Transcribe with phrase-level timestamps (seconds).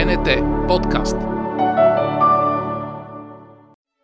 [0.00, 0.28] БНТ
[0.68, 1.16] подкаст.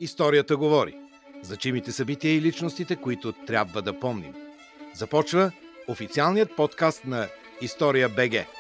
[0.01, 0.95] Историята говори.
[1.43, 4.35] Значимите събития и личностите, които трябва да помним.
[4.95, 5.53] Започва
[5.89, 7.29] официалният подкаст на
[7.61, 8.56] История БГ.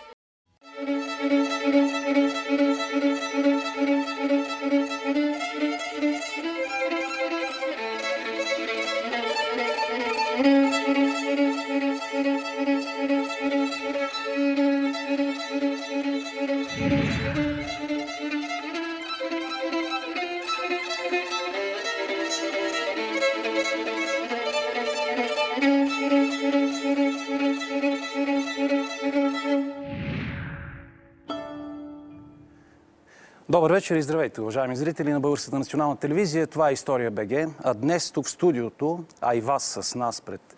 [33.48, 36.46] Добър вечер и здравейте, уважаеми зрители на Българската национална телевизия.
[36.46, 37.32] Това е История БГ.
[37.64, 40.56] А днес тук в студиото, а и вас с нас пред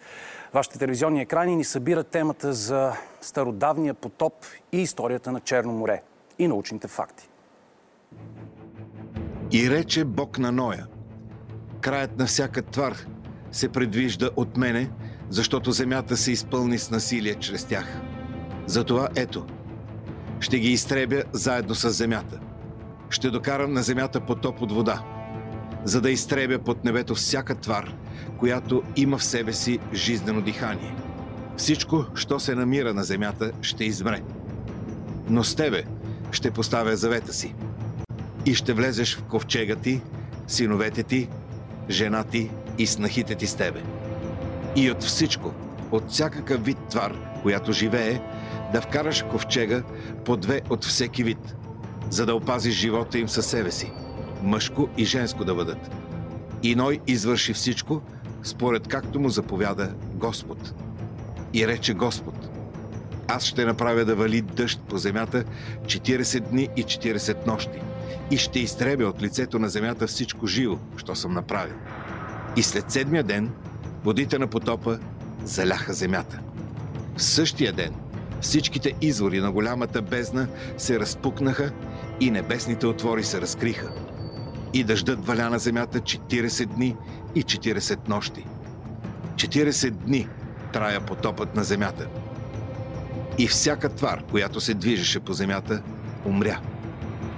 [0.55, 4.35] вашите телевизионни екрани, ни събира темата за стародавния потоп
[4.73, 6.03] и историята на Черно море
[6.39, 7.29] и научните факти.
[9.53, 10.87] И рече Бог на Ноя.
[11.81, 12.97] Краят на всяка твар
[13.53, 14.91] се предвижда от мене,
[15.31, 18.01] защото земята се изпълни с насилие чрез тях.
[18.67, 19.47] Затова ето,
[20.41, 22.41] ще ги изтребя заедно с земята.
[23.11, 25.05] Ще докарам на земята потоп от вода,
[25.85, 27.95] за да изтребя под небето всяка твар,
[28.39, 30.95] която има в себе си жизнено дихание.
[31.57, 34.23] Всичко, що се намира на земята, ще измре.
[35.29, 35.83] Но с тебе
[36.33, 37.55] ще поставя завета си.
[38.47, 40.01] И ще влезеш в ковчега ти,
[40.47, 41.29] синовете ти,
[41.91, 43.83] жена ти и снахите ти с тебе.
[44.77, 45.55] И от всичко,
[45.91, 48.21] от всякакъв вид твар, която живее,
[48.73, 49.83] да вкараш ковчега
[50.25, 51.55] по две от всеки вид,
[52.11, 53.93] за да опазиш живота им със себе си,
[54.43, 56.08] мъжко и женско да бъдат.
[56.63, 58.03] И Ной извърши всичко,
[58.43, 60.75] според както му заповяда Господ.
[61.55, 62.35] И рече Господ,
[63.29, 65.45] аз ще направя да вали дъжд по земята
[65.85, 67.81] 40 дни и 40 нощи
[68.31, 71.75] и ще изтребя от лицето на земята всичко живо, що съм направил.
[72.57, 73.51] И след седмия ден
[74.05, 74.99] водите на потопа
[75.45, 76.41] заляха земята.
[77.17, 77.95] В същия ден
[78.41, 80.49] всичките извори на голямата бездна
[80.79, 81.73] се разпукнаха
[82.21, 83.91] и небесните отвори се разкриха.
[84.75, 86.97] И дъждът валя на земята 40 дни
[87.35, 88.45] и 40 нощи.
[89.35, 90.29] 40 дни
[90.73, 92.07] трая потопът на земята.
[93.39, 95.83] И всяка твар, която се движеше по земята,
[96.25, 96.61] умря.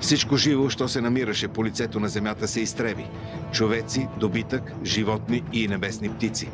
[0.00, 3.06] Всичко живо, що се намираше по лицето на земята, се изтреби.
[3.52, 6.48] Човеци, добитък, животни и небесни птици.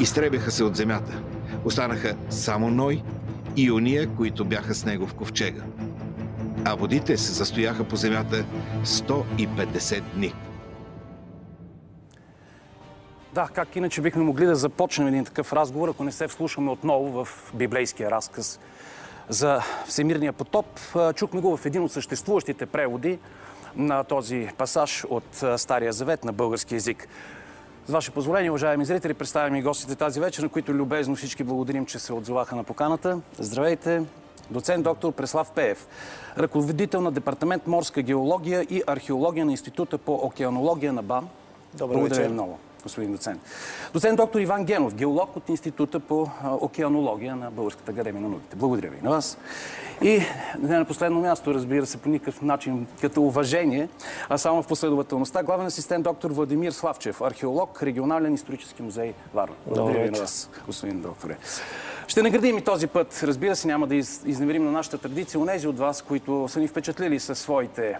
[0.00, 1.22] Изтребяха се от земята.
[1.64, 3.02] Останаха само Ной
[3.56, 5.62] и ония, които бяха с него в ковчега.
[6.64, 8.44] А водите се застояха по земята
[8.84, 10.34] 150 дни.
[13.34, 17.24] Да, как иначе бихме могли да започнем един такъв разговор, ако не се вслушаме отново
[17.24, 18.60] в библейския разказ
[19.28, 20.66] за Всемирния потоп.
[21.14, 23.18] Чухме го в един от съществуващите преводи
[23.76, 27.08] на този пасаж от Стария завет на български язик.
[27.86, 31.86] С ваше позволение, уважаеми зрители, представяме и гостите тази вечер, на които любезно всички благодарим,
[31.86, 33.20] че се отзоваха на поканата.
[33.38, 34.02] Здравейте!
[34.52, 35.86] Доцент доктор Преслав Пеев,
[36.38, 41.28] ръководител на Департамент морска геология и археология на Института по океанология на БАН.
[41.74, 42.32] Добър Благодаря вечер.
[42.32, 43.42] много, господин доцент.
[43.92, 48.56] Доцент доктор Иван Генов, геолог от Института по океанология на Българската академия на науките.
[48.56, 49.38] Благодаря ви на вас.
[50.02, 50.22] И
[50.58, 53.88] не на последно място, разбира се, по никакъв начин като уважение,
[54.28, 59.54] а само в последователността, главен асистент доктор Владимир Славчев, археолог, регионален исторически музей Варна.
[59.66, 61.36] Благодаря ви на вас, господин докторе.
[62.06, 63.20] Ще наградим и този път.
[63.22, 65.40] Разбира се, няма да из, изневерим на нашата традиция.
[65.40, 67.98] Онези от вас, които са ни впечатлили със своите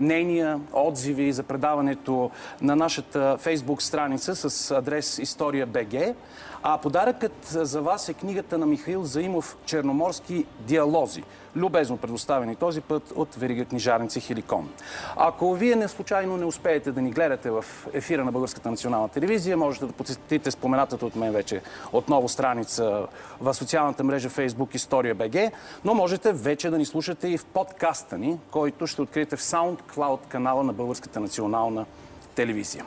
[0.00, 2.30] мнения, отзиви за предаването
[2.62, 6.14] на нашата фейсбук страница с адрес История БГ.
[6.62, 11.24] А подаръкът за вас е книгата на Михаил Заимов «Черноморски диалози».
[11.56, 14.68] Любезно предоставени този път от Верига книжарници Хеликон.
[15.16, 19.56] Ако вие не случайно не успеете да ни гледате в ефира на Българската национална телевизия,
[19.56, 21.62] можете да посетите споменатата от мен вече
[21.92, 23.06] отново страница
[23.40, 25.52] в социалната мрежа Facebook История БГ,
[25.84, 30.20] но можете вече да ни слушате и в подкаста ни, който ще откриете в SoundCloud
[30.28, 31.86] канала на Българската национална
[32.34, 32.84] телевизия.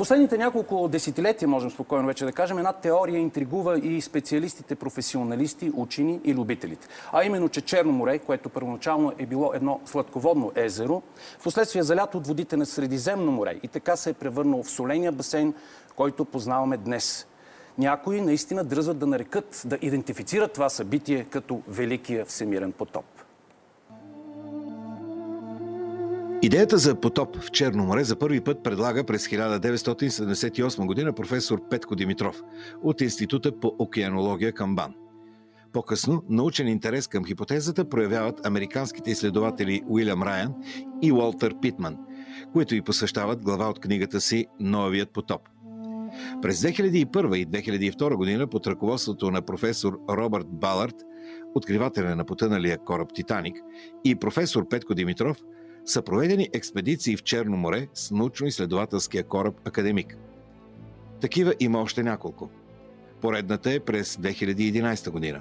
[0.00, 6.20] Последните няколко десетилетия, можем спокойно вече да кажем, една теория интригува и специалистите, професионалисти, учени
[6.24, 6.88] и любителите.
[7.12, 11.02] А именно, че Черно море, което първоначално е било едно сладководно езеро,
[11.38, 15.12] в последствие залято от водите на Средиземно море и така се е превърнал в соления
[15.12, 15.54] басейн,
[15.96, 17.26] който познаваме днес.
[17.78, 23.19] Някои наистина дръзват да нарекат, да идентифицират това събитие като Великия всемирен потоп.
[26.42, 31.96] Идеята за потоп в Черно море за първи път предлага през 1978 година професор Петко
[31.96, 32.42] Димитров
[32.82, 34.94] от Института по океанология към БАН.
[35.72, 40.54] По-късно научен интерес към хипотезата проявяват американските изследователи Уилям Райан
[41.02, 41.96] и Уолтер Питман,
[42.52, 45.40] които и посвещават глава от книгата си Новият потоп.
[46.42, 50.96] През 2001 и 2002 година под ръководството на професор Робърт Балард,
[51.54, 53.56] откривателя на потъналия кораб Титаник,
[54.04, 55.36] и професор Петко Димитров
[55.90, 60.16] са проведени експедиции в Черно море с научно-изследователския кораб Академик.
[61.20, 62.50] Такива има още няколко.
[63.20, 65.40] Поредната е през 2011 година.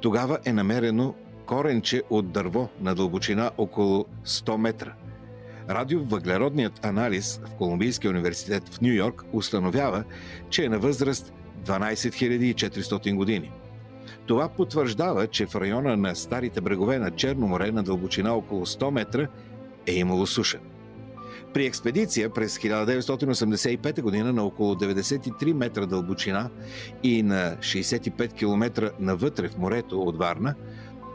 [0.00, 1.14] Тогава е намерено
[1.46, 4.94] коренче от дърво на дълбочина около 100 метра.
[5.70, 10.04] Радиовъглеродният анализ в Колумбийския университет в Нью Йорк установява,
[10.50, 11.32] че е на възраст
[11.64, 13.52] 12 400 години.
[14.26, 18.90] Това потвърждава, че в района на старите брегове на Черно море на дълбочина около 100
[18.90, 19.28] метра
[19.86, 20.58] е имало суша.
[21.54, 24.32] При експедиция през 1985 г.
[24.32, 26.50] на около 93 метра дълбочина
[27.02, 30.54] и на 65 км навътре в морето от Варна,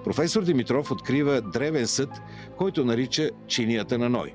[0.03, 2.09] професор Димитров открива древен съд,
[2.57, 4.33] който нарича чинията на Ной.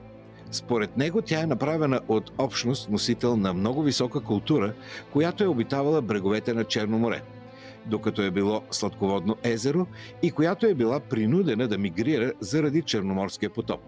[0.50, 4.72] Според него тя е направена от общност, носител на много висока култура,
[5.12, 7.22] която е обитавала бреговете на Черно море
[7.86, 9.86] докато е било сладководно езеро
[10.22, 13.80] и която е била принудена да мигрира заради Черноморския потоп.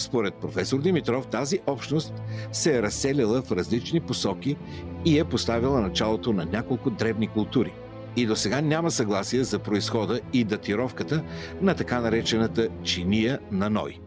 [0.00, 2.14] Според професор Димитров, тази общност
[2.52, 4.56] се е разселила в различни посоки
[5.04, 7.72] и е поставила началото на няколко древни култури.
[8.16, 11.24] И до сега няма съгласие за происхода и датировката
[11.62, 14.00] на така наречената чиния на Ной.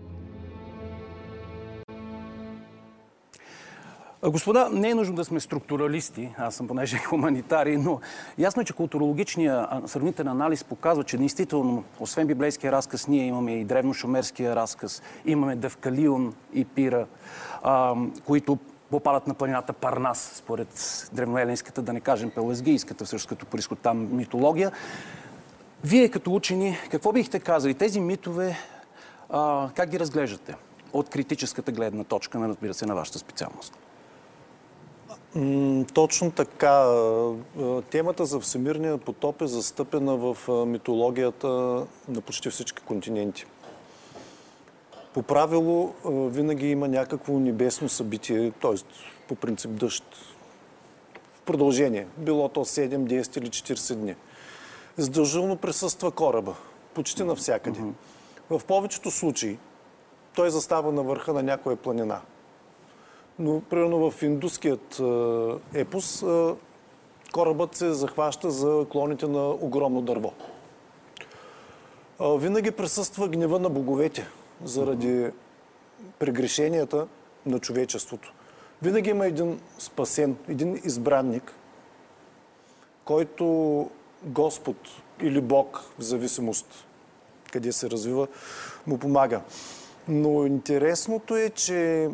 [4.29, 7.99] Господа, не е нужно да сме структуралисти, аз съм понеже хуманитари, но
[8.37, 13.65] ясно е, че културологичният сравнителен анализ показва, че действително, освен библейския разказ, ние имаме и
[13.65, 17.05] древно-шумерския разказ, имаме Девкалион и Пира,
[18.25, 18.57] които
[18.91, 20.67] попадат на планината Парнас, според
[21.13, 24.71] древноеленската, да не кажем пелазгийската, всъщност като происход там митология.
[25.83, 27.73] Вие като учени, какво бихте казали?
[27.73, 28.57] Тези митове,
[29.75, 30.55] как ги разглеждате?
[30.93, 33.82] От критическата гледна точка, разбира се, на вашата специалност.
[35.93, 36.85] Точно така.
[37.89, 41.47] Темата за всемирния потоп е застъпена в митологията
[42.07, 43.45] на почти всички континенти.
[45.13, 48.73] По правило винаги има някакво небесно събитие, т.е.
[49.27, 50.03] по принцип дъжд
[51.33, 52.07] в продължение.
[52.17, 54.15] Било то 7, 10 или 40 дни.
[54.97, 56.55] Задължително присъства кораба.
[56.93, 57.79] Почти навсякъде.
[58.49, 59.57] В повечето случаи
[60.35, 62.21] той застава на върха на някоя планина–
[63.39, 65.01] но, примерно в индуският
[65.73, 66.25] епос
[67.33, 70.33] корабът се захваща за клоните на огромно дърво.
[72.19, 74.27] Винаги присъства гнева на боговете
[74.63, 75.29] заради
[76.19, 77.07] прегрешенията
[77.45, 78.33] на човечеството.
[78.81, 81.53] Винаги има един спасен, един избранник,
[83.05, 83.89] който
[84.23, 84.77] Господ
[85.21, 86.85] или Бог, в зависимост
[87.51, 88.27] къде се развива,
[88.87, 89.41] му помага.
[90.07, 92.09] Но интересното е, че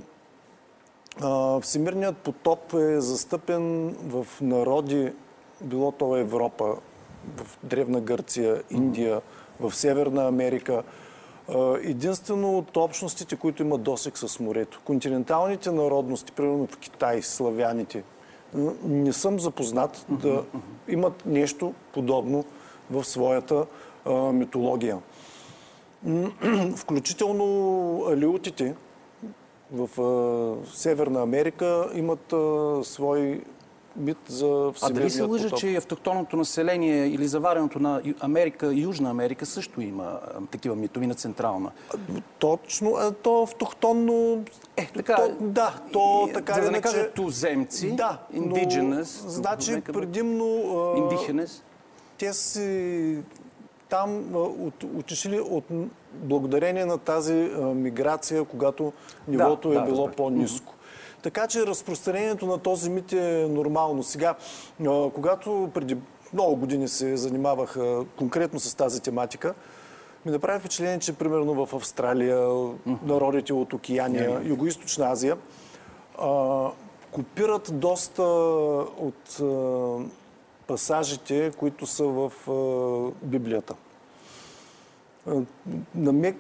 [1.61, 5.11] Всемирният потоп е застъпен в народи,
[5.61, 6.75] било то Европа,
[7.37, 9.21] в Древна Гърция, Индия,
[9.59, 10.83] в Северна Америка.
[11.83, 14.81] Единствено от общностите, които имат досек с морето.
[14.85, 18.03] Континенталните народности, примерно в Китай, славяните,
[18.83, 20.43] не съм запознат да
[20.87, 22.45] имат нещо подобно
[22.91, 23.65] в своята
[24.33, 24.97] митология.
[26.75, 28.75] Включително алиутите,
[29.71, 33.41] в а, Северна Америка имат а, свой
[33.95, 39.45] мит за А дали се лъжа, че автохтонното население или завареното на Америка Южна Америка
[39.45, 41.71] също има а, такива митови на Централна?
[42.39, 42.95] Точно.
[42.95, 44.43] А, то автохтонно...
[44.77, 45.15] Е, така...
[45.15, 50.45] То, да, то и, така За да не кажа туземци, да, indigenous, но, значи предимно...
[50.97, 51.61] Indigenous.
[52.17, 53.17] Те си
[53.89, 54.35] там
[54.97, 55.63] отишли от,
[56.13, 57.33] благодарение на тази
[57.75, 58.93] миграция, когато
[59.27, 60.73] нивото да, е да, било по-низко.
[61.21, 64.03] Така че разпространението на този мит е нормално.
[64.03, 64.35] Сега,
[65.13, 65.97] когато преди
[66.33, 67.77] много години се занимавах
[68.17, 69.53] конкретно с тази тематика,
[70.25, 72.47] ми направи впечатление, че примерно в Австралия,
[73.03, 75.37] народите от Океания, Юго-Источна Азия,
[77.11, 78.23] копират доста
[78.97, 79.39] от
[80.69, 82.31] пасажите, които са в
[83.23, 83.75] Библията.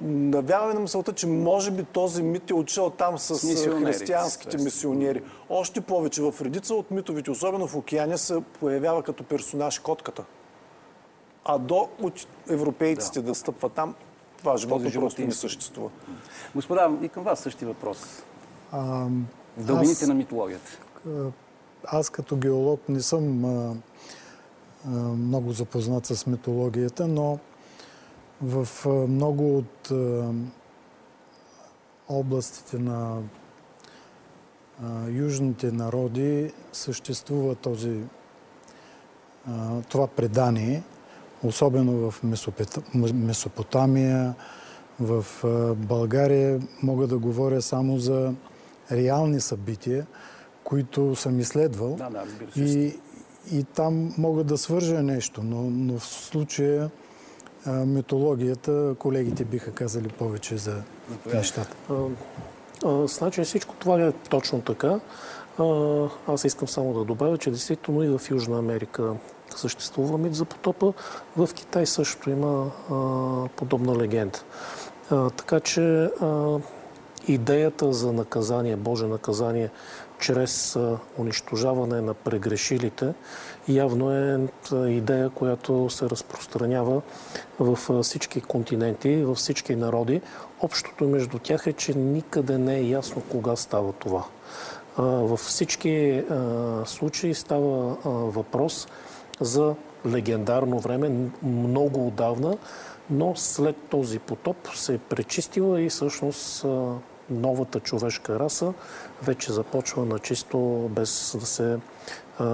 [0.01, 3.39] Навяваме на мисълта, че може би този мит е отшел там с
[3.83, 5.21] християнските мисионери.
[5.49, 10.23] Още повече в редица от митовите, особено в океания, се появява като персонаж котката.
[11.45, 11.89] А до
[12.49, 13.95] европейците да, да стъпва там,
[14.37, 15.89] това живота просто не съществува.
[16.55, 18.23] Господа, и към вас същи въпрос.
[18.71, 19.07] А,
[19.57, 20.79] Дълбините аз, на митологията.
[21.85, 23.75] Аз като геолог не съм а,
[24.85, 27.39] а, много запознат с митологията, но
[28.41, 29.91] в а, много от
[32.09, 33.21] областите на
[35.09, 37.99] южните народи съществува този,
[39.89, 40.83] това предание,
[41.43, 44.35] особено в Месопота- Месопотамия,
[44.99, 45.25] в
[45.75, 46.59] България.
[46.83, 48.33] Мога да говоря само за
[48.91, 50.07] реални събития,
[50.69, 51.95] които съм изследвал.
[51.95, 52.61] Да, да, разбира се.
[52.61, 52.99] И,
[53.51, 56.89] и там мога да свържа нещо, но, но в случая
[57.65, 60.81] а, митологията, колегите биха казали повече за
[61.33, 61.75] нещата.
[61.89, 61.95] А,
[62.85, 64.99] а, значи всичко това е точно така.
[65.59, 65.63] А,
[66.27, 69.13] аз искам само да добавя, че действително и в Южна Америка
[69.55, 70.93] съществува мит за потопа.
[71.37, 72.93] В Китай също има а,
[73.55, 74.39] подобна легенда.
[75.09, 76.59] А, така че а,
[77.27, 79.69] идеята за наказание, Боже наказание,
[80.19, 80.77] чрез
[81.17, 83.13] унищожаване на прегрешилите,
[83.67, 84.47] явно е
[84.87, 87.01] идея, която се разпространява
[87.59, 90.21] в всички континенти, във всички народи.
[90.61, 94.23] Общото между тях е, че никъде не е ясно кога става това.
[94.97, 96.23] Във всички
[96.85, 98.87] случаи става въпрос
[99.39, 102.57] за легендарно време, много отдавна,
[103.09, 106.65] но след този потоп се е пречистила и всъщност
[107.29, 108.73] новата човешка раса
[109.23, 111.77] вече започва на чисто, без да се
[112.39, 112.45] а,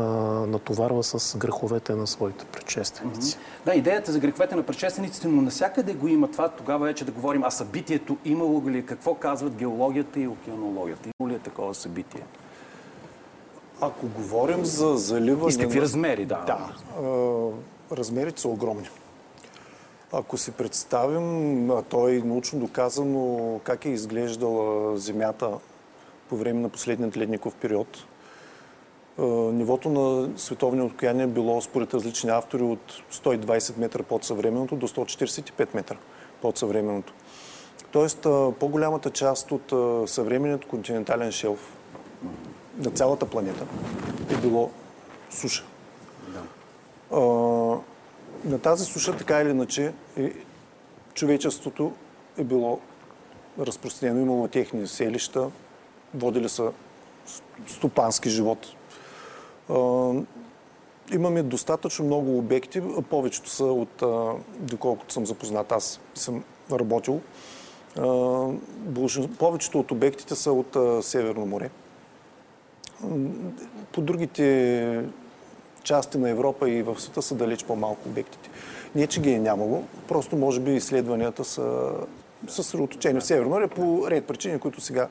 [0.48, 3.38] натоварва с греховете на своите предшественици.
[3.66, 6.50] Да, идеята за греховете на предшествениците, но навсякъде го има това.
[6.50, 11.10] Тогава вече да говорим, а събитието имало ли, какво казват геологията и океанологията?
[11.20, 12.22] Има ли е такова събитие?
[13.82, 15.50] Ако говорим за заливане...
[15.50, 16.44] И с какви размери, да.
[16.48, 16.74] Да.
[17.02, 18.90] а, Размерите са огромни.
[20.18, 25.52] Ако си представим, то е научно доказано как е изглеждала Земята
[26.30, 28.06] по време на последният ледников период,
[29.54, 35.68] нивото на световния океан било според различни автори от 120 метра под съвременното до 145
[35.74, 35.96] метра
[36.42, 37.14] под съвременното.
[37.92, 38.22] Тоест,
[38.60, 39.74] по-голямата част от
[40.10, 41.78] съвременният континентален шелф
[42.78, 43.66] на цялата планета
[44.34, 44.72] е било
[45.30, 45.64] суша.
[47.12, 47.20] А,
[48.46, 50.32] на тази суша, така или иначе, е,
[51.14, 51.92] човечеството
[52.38, 52.80] е било
[53.60, 55.50] разпространено, имало техни селища,
[56.14, 56.72] водили са
[57.68, 58.68] стопански живот.
[59.70, 60.12] А,
[61.14, 67.22] имаме достатъчно много обекти, повечето са от, а, доколкото съм запознат, аз съм работил,
[69.40, 71.70] повечето от обектите са от Северно море.
[73.92, 75.06] По другите
[75.86, 78.50] части на Европа и в света са далеч по-малко обектите.
[78.96, 81.92] Не, че ги е нямало, просто може би изследванията са
[82.48, 85.08] съсредоточени в Северно море по ред причини, които сега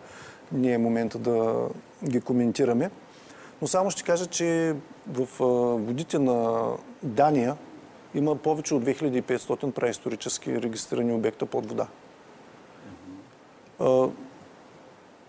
[0.52, 1.69] не е момента да
[2.04, 2.90] ги коментираме.
[3.62, 4.75] Но само ще кажа, че
[5.09, 5.26] в
[5.76, 6.69] водите на
[7.02, 7.57] Дания
[8.14, 11.87] има повече от 2500 праисторически регистрирани обекта под вода.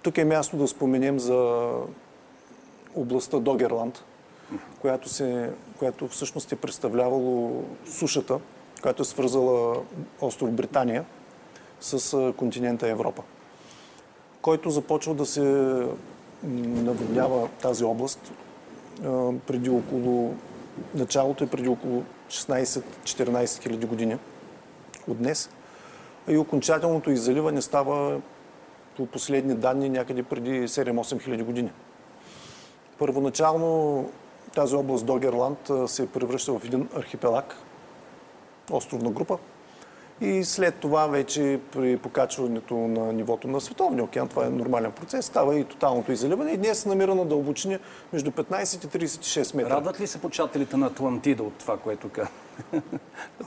[0.01, 1.69] Тук е място да споменем за
[2.95, 4.03] областта Догерланд,
[4.81, 8.39] която, се, която всъщност е представлявало сушата,
[8.81, 9.81] която е свързала
[10.21, 11.05] остров Британия
[11.81, 13.23] с континента Европа,
[14.41, 15.41] който започва да се
[16.43, 18.31] наводнява тази област
[19.47, 20.35] преди около
[20.95, 24.17] началото е преди около 16-14 хиляди години
[25.07, 25.49] от днес.
[26.29, 28.21] И окончателното иззаливане става
[28.97, 31.71] по последни данни някъде преди 7-8 хиляди години.
[32.99, 34.05] Първоначално
[34.55, 37.55] тази област Догерланд се превръща в един архипелаг,
[38.71, 39.37] островна група.
[40.21, 45.25] И след това вече при покачването на нивото на Световния океан, това е нормален процес,
[45.25, 46.51] става и тоталното иззаливане.
[46.51, 47.77] И днес се намира на дълбочини
[48.13, 49.69] между 15 и 36 метра.
[49.69, 52.31] Радват ли се почитателите на Атлантида от това, което казва?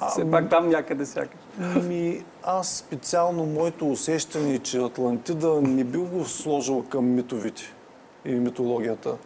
[0.08, 1.40] Все пак там някъде сякаш.
[1.84, 7.62] Ми, аз специално моето усещане е, че Атлантида не би го сложил към митовите
[8.24, 9.16] и митологията.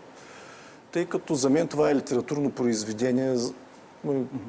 [0.92, 3.36] Тъй като за мен това е литературно произведение,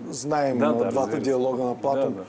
[0.09, 2.13] знаем Да, да, двата диалога на Платон.
[2.13, 2.25] Да, да.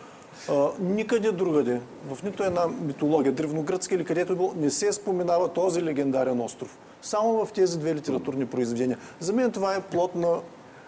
[0.48, 1.80] А, никъде другаде,
[2.10, 6.78] в нито една митология, древногръцка или където е било, не се споменава този легендарен остров.
[7.02, 8.98] Само в тези две литературни произведения.
[9.20, 10.38] За мен това е плод на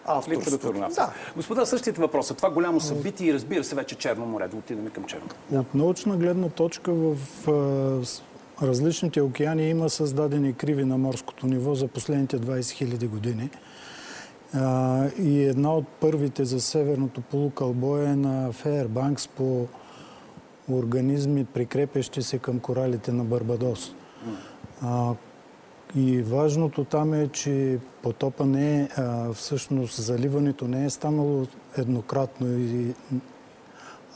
[0.05, 0.73] авторството.
[0.73, 1.13] Да.
[1.35, 2.33] Господа, същият въпрос.
[2.37, 4.47] Това голямо събитие и разбира се вече Черно море.
[4.47, 5.27] Да отидем към Черно.
[5.53, 7.17] От научна гледна точка в
[8.61, 13.49] различните океани има създадени криви на морското ниво за последните 20 000 години.
[15.19, 19.67] И една от първите за северното полукълбо е на Фейербанкс по
[20.71, 23.95] организми, прикрепящи се към коралите на Барбадос.
[25.95, 28.89] И важното там е, че потопа не е,
[29.33, 31.45] всъщност заливането не е станало
[31.77, 32.47] еднократно,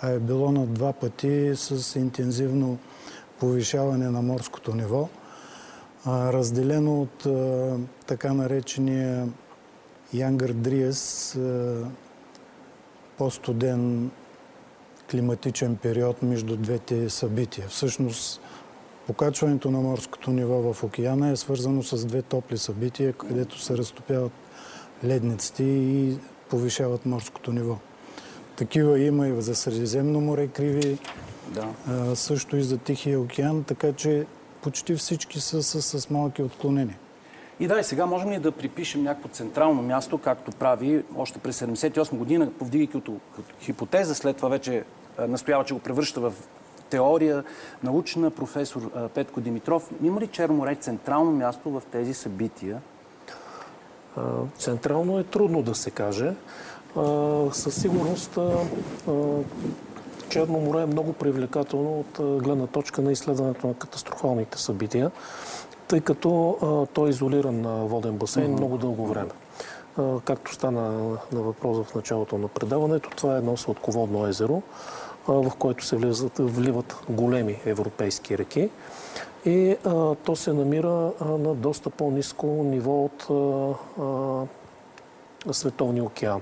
[0.02, 2.78] а е било на два пъти с интензивно
[3.42, 5.10] повишаване на морското ниво,
[6.08, 7.28] разделено от
[8.08, 9.30] така наречения
[10.14, 11.40] Янгър Дриес,
[13.18, 14.12] по-студен
[15.12, 17.68] климатичен период между двете събития.
[17.68, 18.42] Всъщност,
[19.08, 24.32] покачването на морското ниво в океана е свързано с две топли събития, където се разтопяват
[25.06, 26.18] ледниците и
[26.50, 27.78] повишават морското ниво.
[28.56, 30.98] Такива има и за Средиземно море криви,
[31.54, 31.68] Да.
[31.90, 34.26] а, също и за Тихия океан, така че
[34.62, 36.98] почти всички са с, с малки отклонения.
[37.60, 41.60] И да, и сега можем ли да припишем някакво централно място, както прави още през
[41.60, 44.84] 78 година, повдигайки като, като хипотеза, след това вече
[45.18, 46.34] а, настоява, че го превръща в
[46.90, 47.44] теория,
[47.84, 49.92] научна, професор а, Петко Димитров.
[50.04, 52.82] Има ли Черно море централно място в тези събития?
[54.18, 54.22] А,
[54.58, 56.34] Централно е трудно да се каже.
[57.52, 58.40] Със сигурност
[60.32, 65.12] Черно море е много привлекателно от а, гледна точка на изследването на катастрофалните събития,
[65.88, 69.30] тъй като а, той е изолиран на воден басейн много дълго време.
[69.98, 70.82] А, Както стана
[71.32, 74.62] на въпрос в началото на предаването, това е едно сладководно езеро,
[75.28, 78.70] а, в което се влизат, вливат големи европейски реки.
[79.46, 84.04] И а, то се намира а, на доста по-низко ниво от а,
[85.50, 86.42] а, Световния океан.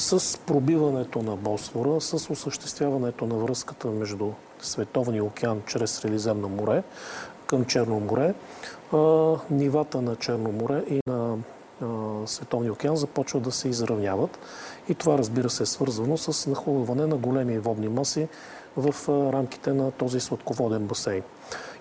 [0.00, 6.82] С пробиването на Босфора, с осъществяването на връзката между Световния океан чрез Средиземно море
[7.46, 8.34] към Черно море,
[9.50, 11.36] нивата на Черно море и на
[12.26, 14.38] Световния океан започват да се изравняват.
[14.88, 18.28] И това, разбира се, е свързано с нахлуване на големи водни маси
[18.76, 21.22] в рамките на този сладководен басейн.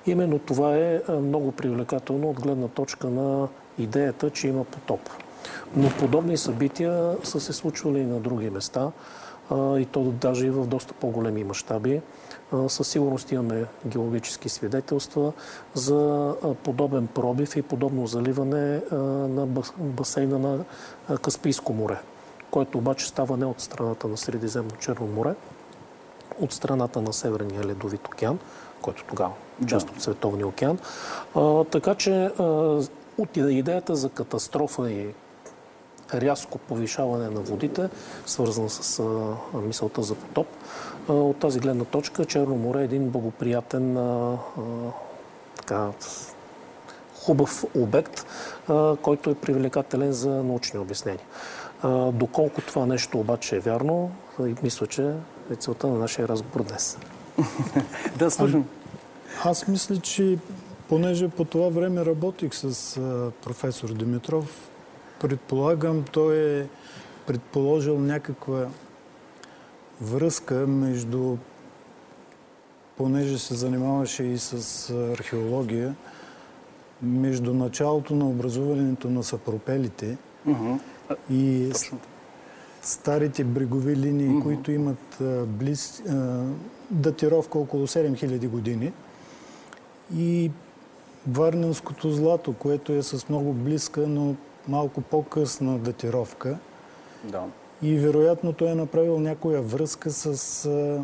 [0.05, 3.47] Именно това е много привлекателно от гледна точка на
[3.79, 4.99] идеята, че има потоп.
[5.75, 8.91] Но подобни събития са се случвали и на други места,
[9.55, 12.01] и то даже и в доста по-големи мащаби.
[12.67, 15.33] Със сигурност имаме геологически свидетелства
[15.73, 16.33] за
[16.63, 20.59] подобен пробив и подобно заливане на бас- басейна на
[21.17, 21.97] Каспийско море,
[22.51, 25.35] който обаче става не от страната на Средиземно Черно море,
[26.39, 28.39] от страната на Северния ледовит океан,
[28.81, 29.33] който тогава
[29.67, 30.79] част от Световния океан.
[31.71, 32.31] Така че
[33.37, 35.07] идеята за катастрофа и
[36.13, 37.89] рязко повишаване на водите,
[38.25, 39.03] свързана с
[39.53, 40.47] мисълта за потоп.
[41.07, 43.97] От тази гледна точка Черно море е един благоприятен
[45.55, 45.91] така,
[47.15, 48.25] хубав обект,
[49.01, 51.25] който е привлекателен за научни обяснения.
[52.13, 54.11] Доколко това нещо обаче е вярно,
[54.63, 55.13] мисля, че
[55.51, 56.97] е целта на нашия разговор днес.
[58.17, 58.65] Да, слушам.
[59.43, 60.37] Аз мисля, че
[60.89, 62.99] понеже по това време работих с
[63.43, 64.69] професор Димитров,
[65.19, 66.67] предполагам, той е
[67.27, 68.67] предположил някаква
[70.01, 71.37] връзка между,
[72.97, 75.95] понеже се занимаваше и с археология,
[77.01, 80.73] между началото на образуването на съпропелите Мгм.
[81.29, 81.99] и Точно.
[82.81, 86.03] старите брегови линии, които имат близ,
[86.91, 88.93] датировка около 7000 години
[90.15, 90.51] и
[91.27, 94.35] Варненското злато, което е с много близка, но
[94.67, 96.57] малко по-късна датировка.
[97.23, 97.43] Да.
[97.81, 101.03] И вероятно той е направил някоя връзка с а,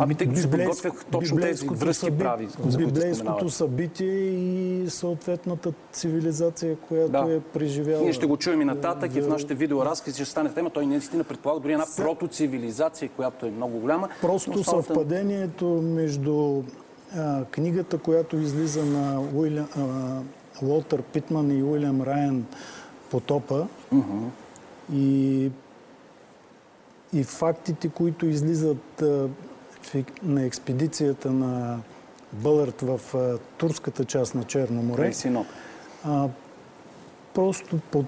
[0.00, 0.50] Ами, тъй като библейско-
[0.82, 7.34] подготвях, точно тези връзки съби- прави, Библейското събитие и съответната цивилизация, която Да.
[7.34, 8.02] е преживяла.
[8.02, 9.28] Ние ще го чуем и нататък и в Да.
[9.28, 10.70] нашите видеоразкази ще стане тема.
[10.70, 14.08] Той наистина предполага дори една протоцивилизация, която е много голяма.
[14.20, 16.62] Просто Но слава тъм- съвпадението между
[17.16, 19.80] а, книгата, която излиза на Уилям, а,
[20.62, 22.46] Уолтер Питман и Уилям Райан
[23.10, 23.66] Потопа.
[24.92, 25.50] И,
[27.12, 29.28] и фактите, които излизат а,
[30.22, 31.78] на експедицията на
[32.32, 35.12] Бълърт в а, турската част на Черно море,
[36.04, 36.28] а,
[37.34, 38.06] просто под,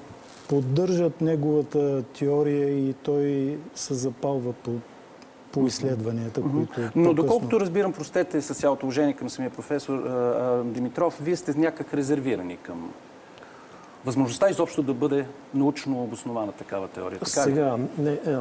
[0.48, 4.70] поддържат неговата теория и той се запалва по,
[5.54, 10.62] по изследванията, които Но по-късно- доколкото разбирам, простете с цялото уважение към самия професор а,
[10.64, 12.90] Димитров, вие сте някак резервирани към
[14.04, 17.18] възможността изобщо да бъде научно обоснована такава теория.
[17.18, 17.30] Така?
[17.30, 18.36] Сега, не, е,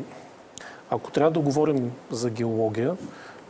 [0.89, 2.97] ако трябва да говорим за геология,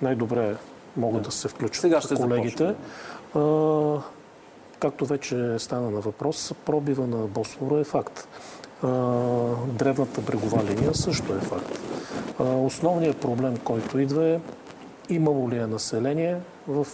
[0.02, 0.56] най-добре
[0.97, 2.76] могат да, се включат Сега ще колегите.
[3.36, 4.02] А,
[4.80, 8.28] както вече стана на въпрос, пробива на Босфора е факт.
[9.67, 11.80] Древната брегова линия също е факт.
[12.39, 14.39] Основният проблем, който идва е
[15.10, 16.88] имало ли е население в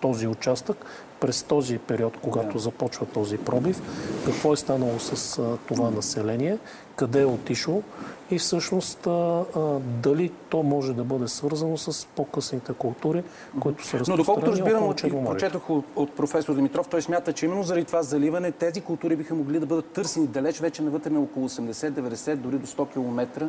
[0.00, 0.84] този участък
[1.20, 3.82] през този период, когато започва този пробив,
[4.24, 6.58] какво е станало с това население,
[6.96, 7.82] къде е отишло
[8.30, 9.60] и всъщност а, а,
[10.02, 13.22] дали то може да бъде свързано с по-късните култури,
[13.60, 17.46] които са Но доколкото разпространени разбирам, от, прочетох от, от професор Димитров, той смята, че
[17.46, 21.20] именно заради това заливане тези култури биха могли да бъдат търсени далеч вече навътре на
[21.20, 23.48] около 80-90, дори до 100 км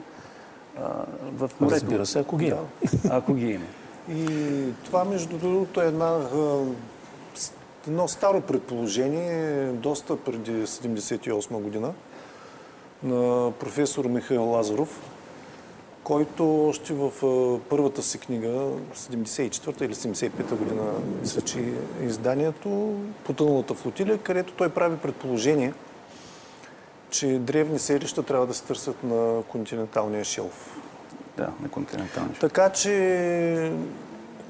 [1.34, 1.76] в морето.
[1.76, 2.66] Разбира се, ако ги има.
[3.10, 3.66] Ако ги има.
[4.10, 4.26] И
[4.86, 6.64] това, между другото, е една, а,
[7.88, 11.94] едно старо предположение, доста преди 78 година,
[13.04, 15.02] на професор Михаил Лазаров,
[16.04, 17.12] който още в
[17.70, 21.60] първата си книга, 74-та или 75-та година, мисля, че
[22.02, 25.74] е изданието Потъналата флотилия, където той прави предположение,
[27.10, 30.80] че древни селища трябва да се търсят на континенталния шелф.
[31.38, 32.36] Да, на континенталния.
[32.40, 33.72] Така че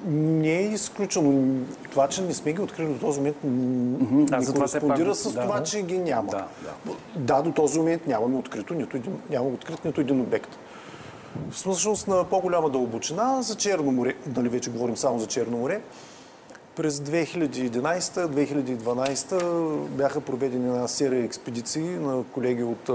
[0.06, 1.56] не е изключено.
[1.92, 3.38] Това, че не сме ги открили до този момент,
[4.30, 5.64] да, не кореспондира с да, това, да.
[5.64, 6.32] че ги няма.
[6.32, 6.48] Да,
[7.16, 10.58] да, до този момент нямаме открито, нито един, няма открит нито един обект.
[11.52, 15.82] Всъщност на по-голяма дълбочина за Черно море, нали вече говорим само за Черно море,
[16.76, 22.90] през 2011-2012 бяха проведени една серия експедиции на колеги от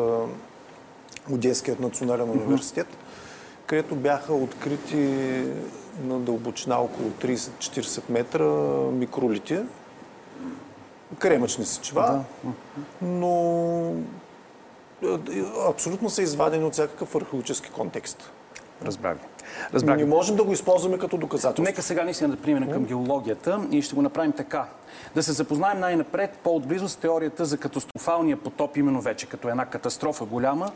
[1.32, 2.86] Одеският национален университет,
[3.66, 5.42] където бяха открити
[6.02, 8.44] на дълбочина около 30-40 метра
[8.92, 9.58] микролити,
[11.18, 12.24] кремъчни сечива,
[13.02, 13.94] но
[15.02, 18.30] е, е, абсолютно са извадени от всякакъв археологически контекст.
[18.84, 19.16] Разбрах.
[19.74, 19.96] Разбрах.
[19.96, 21.64] Не можем да го използваме като доказателство.
[21.64, 24.64] Нека сега наистина да преминем към геологията и ще го направим така.
[25.14, 30.24] Да се запознаем най-напред по-отблизо с теорията за катастрофалния потоп, именно вече като една катастрофа
[30.24, 30.70] голяма,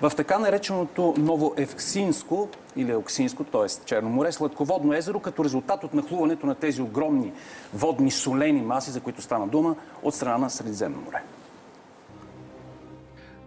[0.00, 3.84] в така нареченото Новоевксинско или Еоксинско, т.е.
[3.84, 7.32] Черно море, сладководно езеро, като резултат от нахлуването на тези огромни
[7.74, 11.22] водни солени маси, за които стана дума, от страна на Средиземно море.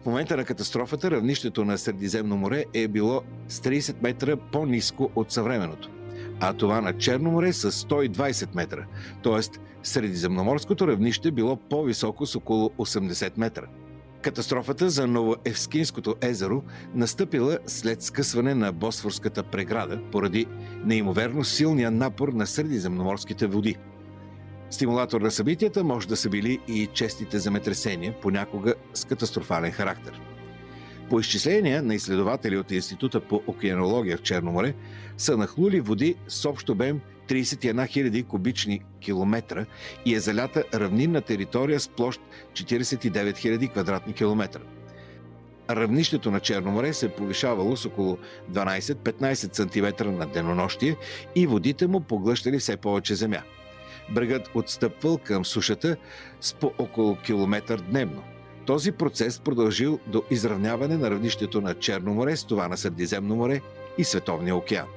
[0.06, 5.32] В момента на катастрофата равнището на Средиземно море е било с 30 метра по-низко от
[5.32, 5.90] съвременното,
[6.40, 8.86] а това на Черно море с 120 метра,
[9.24, 9.60] т.е.
[9.84, 13.64] средиземноморското равнище било по-високо с около 80 метра.
[14.22, 16.64] Катастрофата за Новоевскинското езеро
[16.94, 20.46] настъпила след скъсване на Босфорската преграда поради
[20.86, 23.78] неимоверно силния напор на средиземноморските води.
[24.70, 30.22] Стимулатор на събитията може да са били и честите земетресения, понякога с катастрофален характер.
[31.10, 34.74] По изчисления на изследователи от Института по океанология в Черно море
[35.18, 39.66] са нахлули води с общ обем 31 000 кубични километра
[40.06, 42.22] и е залята равнинна територия с площ
[42.54, 44.62] 49 000 квадратни километра.
[45.70, 48.18] Равнището на Черно море се е повишавало с около
[48.52, 50.96] 12-15 см на денонощие
[51.36, 53.42] и водите му поглъщали все повече земя.
[54.10, 55.96] Брегът отстъпвал към сушата
[56.42, 58.24] с по около километър дневно.
[58.66, 63.62] Този процес продължил до изравняване на равнището на Черно море с това на Средиземно море
[63.98, 64.88] и Световния океан.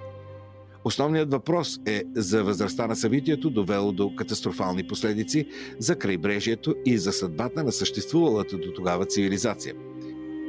[0.85, 5.47] Основният въпрос е за възрастта на събитието, довело до катастрофални последици
[5.79, 9.75] за крайбрежието и за съдбата на съществувалата до тогава цивилизация.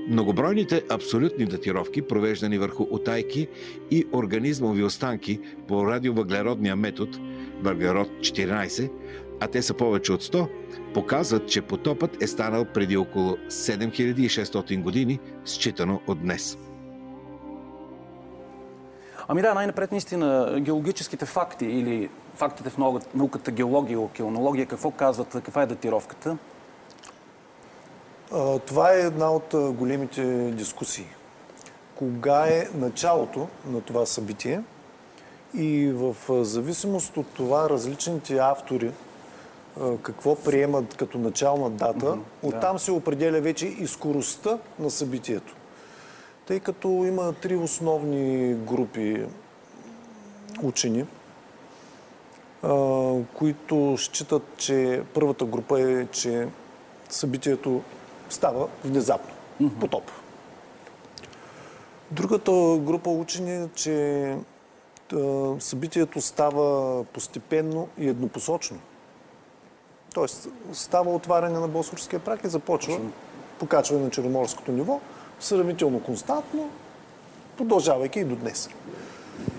[0.09, 3.47] Многобройните абсолютни датировки, провеждани върху отайки
[3.91, 7.11] и организмови останки по радиовъглеродния метод
[7.61, 8.91] въглерод 14,
[9.39, 10.47] а те са повече от 100,
[10.93, 16.57] показват, че потопът е станал преди около 7600 години, считано от днес.
[19.27, 22.77] Ами да, най-напред наистина геологическите факти или фактите в
[23.15, 26.37] науката- геология и океанология, какво казват, каква е датировката?
[28.65, 31.07] Това е една от големите дискусии.
[31.95, 34.61] Кога е началото на това събитие
[35.53, 36.15] и в
[36.45, 38.91] зависимост от това различните автори
[40.03, 45.55] какво приемат като начална дата, оттам се определя вече и скоростта на събитието.
[46.45, 49.25] Тъй като има три основни групи
[50.63, 51.05] учени,
[53.33, 56.47] които считат, че първата група е, че
[57.09, 57.81] събитието
[58.29, 59.33] става внезапно.
[59.79, 60.03] Потоп.
[62.11, 64.35] Другата група учени е, че
[65.59, 68.77] събитието става постепенно и еднопосочно.
[70.13, 72.99] Тоест, става отваряне на Босфорския прак и започва
[73.59, 74.99] покачване на черноморското ниво,
[75.39, 76.69] сравнително константно,
[77.57, 78.69] продължавайки и до днес.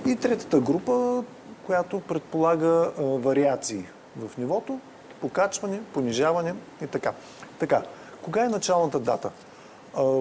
[0.06, 1.24] И третата група,
[1.66, 3.84] която предполага а, вариации
[4.16, 4.78] в нивото,
[5.20, 7.12] покачване, понижаване и така.
[7.58, 7.82] Така,
[8.22, 9.30] кога е началната дата?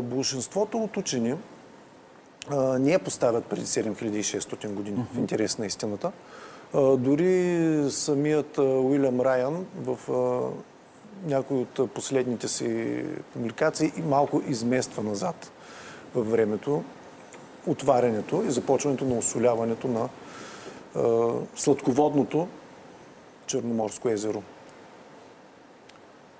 [0.01, 1.35] Большинството от учени
[2.79, 6.12] не я поставят преди 7600 години, в интерес на истината.
[6.73, 9.99] Дори самият Уилям Райан в
[11.25, 15.51] някои от последните си публикации малко измества назад
[16.15, 16.83] във времето
[17.67, 20.09] отварянето и започването на осоляването на
[21.55, 22.47] сладководното
[23.47, 24.43] Черноморско езеро.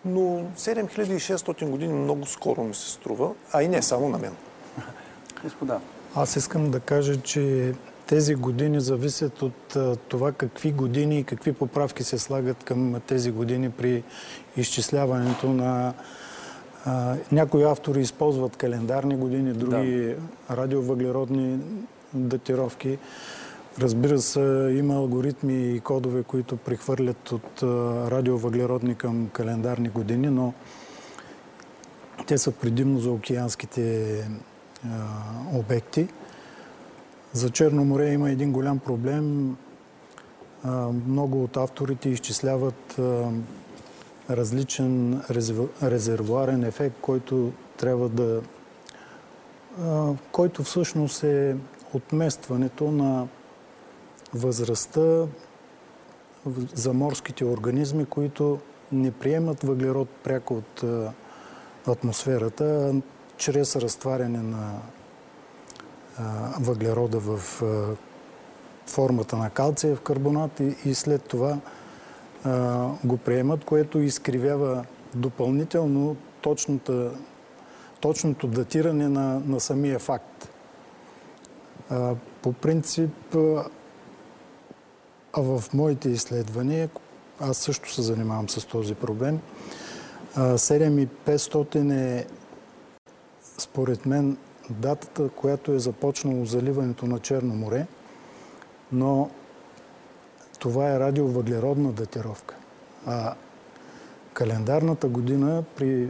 [0.06, 0.22] Но
[0.58, 4.36] 7600 години много скоро ми се струва, а и не само на мен.
[5.44, 5.80] Господа,
[6.16, 7.74] Аз искам да кажа, че
[8.08, 13.70] тези години зависят от това какви години и какви поправки се слагат към тези години
[13.70, 14.04] при
[14.58, 15.94] изчисляването на...
[16.86, 20.16] А, някои автори използват календарни години, други
[20.52, 21.60] радиовъглеродни
[22.14, 22.98] датировки.
[23.82, 27.64] Разбира се, има алгоритми и кодове, които прехвърлят от
[28.12, 30.54] радиовъглеродни към календарни години, но
[32.28, 34.30] те са предимно за океанските
[35.54, 36.08] обекти.
[37.34, 39.58] За Черно море има един голям проблем.
[41.08, 43.00] Много от авторите изчисляват
[44.30, 48.42] различен резерв- резервуарен ефект, който трябва да.
[50.32, 51.56] който всъщност е
[51.94, 53.28] отместването на
[54.34, 55.28] възрастта в-
[56.76, 58.60] за морските организми, които
[58.92, 60.84] не приемат въглерод пряко от
[61.88, 63.02] атмосферата, а
[63.38, 64.72] чрез разтваряне на
[66.60, 67.62] въглерода в
[68.88, 71.58] формата на калциев карбонат и, след това
[73.04, 77.12] го приемат, което изкривява допълнително точната,
[78.00, 80.50] точното датиране на, на самия факт.
[82.42, 83.36] По принцип,
[85.34, 86.90] а, в моите изследвания,
[87.40, 89.40] аз също се занимавам с този проблем,
[90.36, 92.26] а, 7500 е
[93.58, 94.38] според мен
[94.70, 97.86] датата, която е започнало заливането на Черно море,
[98.92, 99.30] но
[100.60, 102.56] това е радиовъглеродна датировка.
[103.06, 103.34] А
[104.34, 106.10] календарната година при...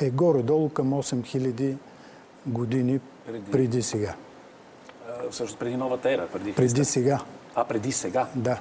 [0.00, 1.76] е горе-долу към 8000
[2.46, 3.50] години Преди.
[3.50, 4.14] преди сега.
[5.08, 6.84] а, всъщност преди новата ера, преди Преди Христа.
[6.84, 7.20] сега,
[7.54, 8.26] А, преди сега.
[8.34, 8.58] да.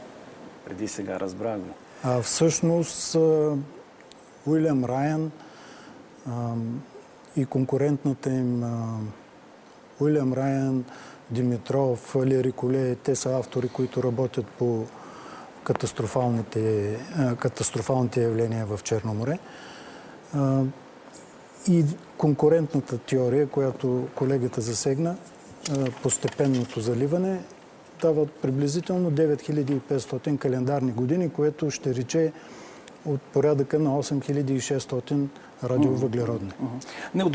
[0.66, 1.74] Преди сега, разбрах го.
[2.04, 3.16] А, всъщност
[4.46, 5.32] Уилям Райан
[6.30, 6.54] а,
[7.36, 9.00] и конкурентната им а,
[10.00, 10.86] Уилям Райан,
[11.32, 14.86] Димитров, Лери Коле, те са автори, които работят по
[15.64, 16.96] катастрофалните,
[17.40, 19.40] катастрофалните явления в Черно море.
[21.68, 21.86] И
[22.18, 25.16] конкурентната теория, която колегата засегна,
[26.04, 27.42] постепенното заливане,
[28.02, 32.32] дават приблизително 9500 календарни години, което ще рече
[33.06, 35.28] от порядъка на 8600
[35.64, 36.52] радиовъглеродни.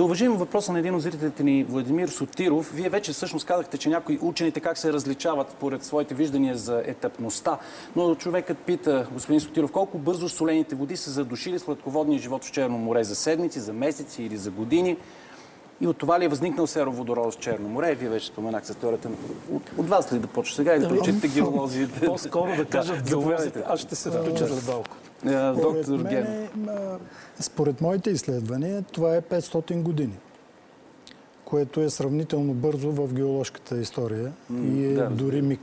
[0.01, 2.73] Уважим въпроса на един от зрителите ни, Владимир Сотиров.
[2.75, 7.59] Вие вече всъщност казахте, че някои учените как се различават според своите виждания за етапността.
[7.97, 12.79] Но човекът пита, господин Сотиров, колко бързо солените води са задушили сладководния живот в Черно
[12.79, 14.97] море за седмици, за месеци или за години?
[15.81, 17.95] И от това ли е възникнал сероводород в Черно море?
[17.95, 19.09] Вие вече споменахте за теорията.
[19.53, 22.07] От, от вас ли да почне сега или да прочитате геолозите?
[22.07, 23.63] По-скоро да кажат геолозите.
[23.67, 24.97] Аз ще се включа за малко.
[25.27, 25.99] Е, Доктор
[26.69, 26.99] а,
[27.41, 30.19] според моите изследвания, това е 500 години,
[31.45, 34.33] което е сравнително бързо в геоложката история
[34.65, 35.61] и е да, дори миг.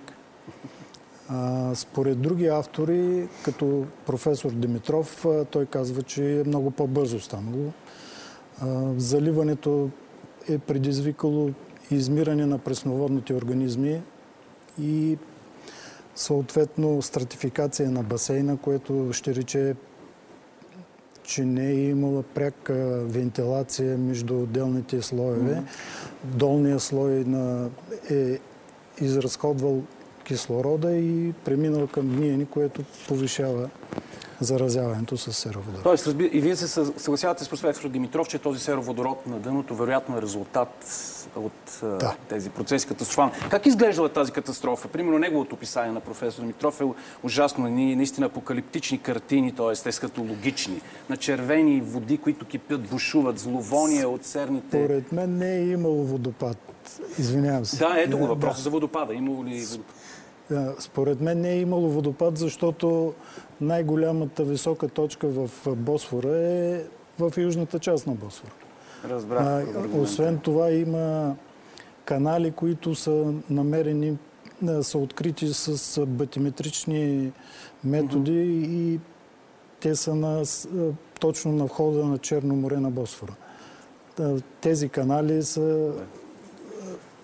[1.30, 7.72] А, според други автори, като професор Димитров, а, той казва, че е много по-бързо станало.
[8.62, 9.90] А, заливането
[10.50, 11.50] е предизвикало
[11.92, 14.02] измиране на пресноводните организми
[14.82, 15.18] и
[16.16, 19.76] съответно стратификация на басейна, което ще рече,
[21.24, 22.74] че не е имала пряка
[23.06, 25.64] вентилация между отделните слоеве.
[26.24, 27.70] Долният слой на,
[28.12, 28.40] е
[29.02, 29.84] изразходвал
[30.24, 33.70] кислорода и преминал към гниени, което повишава
[34.44, 35.84] заразяването с сероводород.
[35.84, 36.30] Тоест, разби...
[36.34, 40.22] и вие се съ- съгласявате с професор Димитров, че този сероводород на дъното вероятно е
[40.22, 40.86] резултат
[41.36, 42.16] от Да.
[42.30, 43.32] тези процеси катастрофални.
[43.50, 44.88] Как изглеждала тази катастрофа?
[44.88, 46.84] Примерно неговото описание на професор Димитров е
[47.24, 47.68] ужасно.
[47.68, 49.84] Ни, наистина апокалиптични картини, т.е.
[49.84, 50.82] те са като логични.
[51.10, 54.86] На червени води, които кипят, бушуват, зловония от серните...
[54.86, 56.58] Според мен не е имало водопад.
[57.20, 57.78] Извинявам се.
[57.78, 59.14] Да, ето го Да, въпроса за водопада.
[59.14, 59.96] Имало ли водопад?
[60.50, 63.14] Да, Според мен не е имало водопад, защото
[63.62, 66.82] най-голямата висока точка в Босфора е
[67.20, 68.52] в южната част на Босфора.
[69.10, 69.42] Разбрах.
[69.42, 69.66] А,
[69.98, 71.36] освен това има
[72.06, 74.18] канали, които са намерени,
[74.68, 77.32] а, са открити с батиметрични
[77.84, 79.00] методи и
[79.80, 80.44] те са на,
[81.20, 83.34] точно на входа на Черно море на Босфора.
[84.62, 85.92] Тези канали са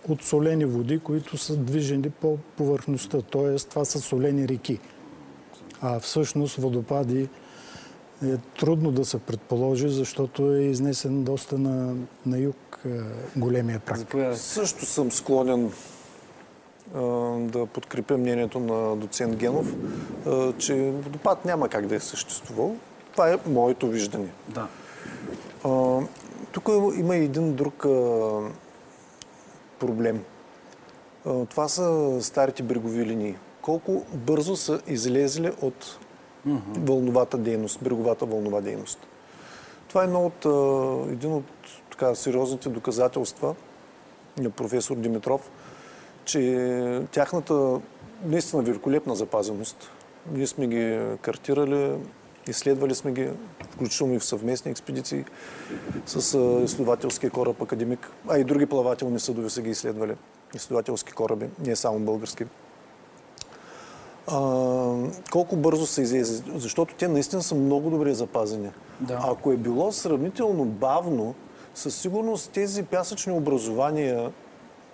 [0.10, 3.22] от солени води, които са движени по повърхността.
[3.22, 4.80] Тоест, това са солени реки.
[5.82, 7.30] А всъщност водопади
[8.26, 11.96] е трудно да се предположи, защото е изнесен доста на,
[12.26, 12.90] на юг е,
[13.36, 14.38] големия прак.
[14.38, 15.72] Също съм склонен
[17.38, 19.76] да подкрепя мнението на доцент Генов,
[20.58, 22.76] че водопад няма как да е съществувал.
[23.12, 24.28] Това е моето виждане.
[24.48, 24.68] Да.
[26.52, 27.86] Тук има и един друг
[29.80, 30.24] проблем.
[31.50, 33.36] Това са старите брегови линии.
[33.62, 36.00] Колко бързо са излезли от
[36.78, 39.08] вълновата дейност, бреговата вълнова дейност.
[39.88, 40.46] Това е едно от,
[41.12, 41.46] един от
[41.92, 43.56] така, сериозните доказателства
[44.38, 45.52] на професор Димитров,
[46.26, 47.80] че тяхната
[48.26, 49.92] наистина великолепна запазеност.
[50.34, 51.98] Ние сме ги картирали,
[52.48, 53.30] изследвали сме ги,
[53.80, 55.26] включително и в съвместни експедиции
[56.06, 60.16] с изследователския кораб Академик, а и други плавателни съдове са ги изследвали.
[60.56, 62.44] Изследователски кораби, не само български.
[64.28, 64.38] А,
[65.32, 68.70] колко бързо са излезли, защото те наистина са много добре запазени.
[69.00, 69.20] Да.
[69.24, 71.36] Ако е било сравнително бавно,
[71.76, 74.32] със сигурност тези пясъчни образования,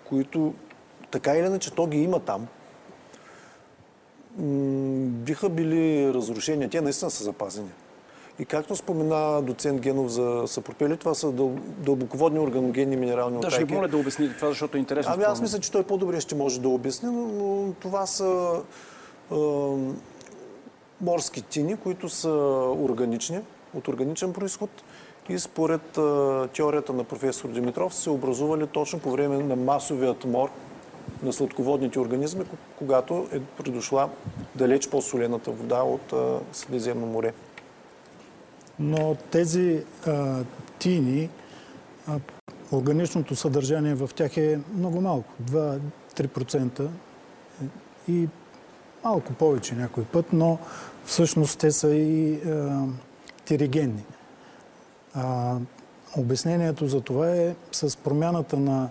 [0.10, 0.54] които
[1.12, 2.48] така или иначе то ги има там,
[5.26, 6.70] биха били разрушения.
[6.70, 7.70] Те наистина са запазени.
[8.40, 13.56] И както спомена доцент Генов за съпропели, това са дъл- дълбоководни органогенни минерални Да, ще
[13.56, 13.66] утайки.
[13.66, 15.14] ви моля да обясните това, защото е интересно.
[15.14, 18.60] Ами аз мисля, че той по-добре ще може да обясни, но, това са
[19.32, 19.36] е,
[21.02, 22.30] морски тини, които са
[22.80, 23.40] органични,
[23.74, 24.70] от органичен происход
[25.30, 26.02] и според е,
[26.48, 30.50] теорията на професор Димитров се образували точно по време на масовият мор
[31.24, 34.10] на сладководните организми, ко- когато е придошла
[34.56, 36.16] далеч по-солената вода от е,
[36.52, 37.34] Средиземно море.
[38.80, 40.44] Но тези а,
[40.80, 41.30] тини,
[42.08, 42.20] а,
[42.72, 45.34] органичното съдържание в тях е много малко.
[45.44, 46.88] 2-3%
[48.08, 48.28] и
[49.04, 50.58] малко повече някой път, но
[51.06, 52.84] всъщност те са и а,
[53.46, 54.04] тиригенни.
[55.14, 55.56] А,
[56.18, 58.90] обяснението за това е с промяната на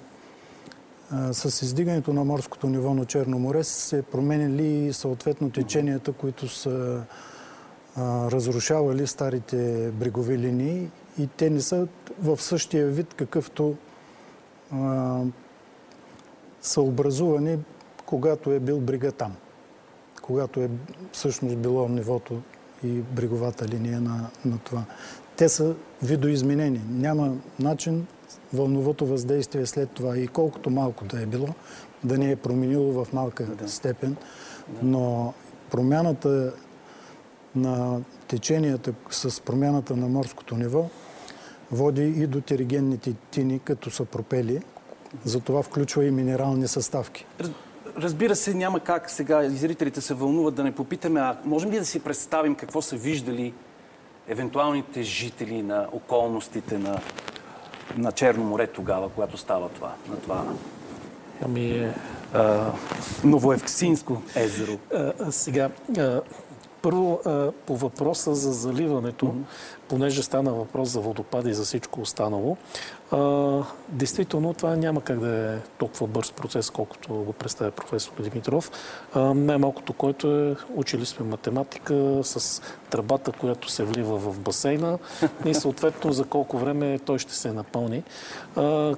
[1.33, 7.03] с издигането на морското ниво на Черно море се променили и съответно теченията, които са
[7.99, 11.89] разрушавали старите брегови линии и те не са
[12.23, 13.75] в същия вид, какъвто
[14.73, 15.21] а,
[16.63, 17.59] са образувани,
[18.07, 19.37] когато е бил брега там.
[20.23, 20.71] Когато е
[21.13, 22.41] всъщност било нивото
[22.85, 24.85] и бреговата линия на, на това.
[25.37, 26.81] Те са видоизменени.
[26.91, 28.07] Няма начин
[28.53, 31.49] вълновото въздействие след това и колкото малко да е било,
[32.05, 34.17] да не е променило в малка степен.
[34.83, 35.35] Но
[35.71, 36.53] промяната
[37.57, 40.87] на теченията с промяната на морското ниво
[41.73, 44.61] води и до теригенните тини, като са пропели.
[45.25, 47.27] Затова включва и минерални съставки.
[47.41, 47.51] Раз-
[47.99, 51.85] Разбира се, няма как сега зрителите се вълнуват да не попитаме, а можем ли да
[51.85, 53.55] си представим какво са виждали
[54.29, 57.01] евентуалните жители на околностите на,
[57.97, 60.45] на Черно море тогава, когато става това, на това
[61.45, 61.91] Ами,
[62.35, 62.73] а,
[63.25, 64.79] Новоевксинско езеро?
[64.95, 66.21] а, сега, а,
[66.85, 69.35] първо а, по въпроса за заливането,
[69.89, 72.57] понеже стана въпрос за водопади и за всичко останало,
[73.11, 73.19] а,
[73.89, 78.71] действително това няма как да е толкова бърз процес, колкото го представя професор Димитров.
[79.15, 84.99] А, най-малкото, който е, учили сме математика с тръбата, която се влива в басейна
[85.45, 88.03] и съответно за колко време той ще се напълни.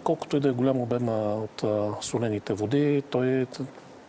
[0.05, 1.13] Колкото и да е голям обема
[1.45, 1.65] от
[2.05, 3.47] солените води, той е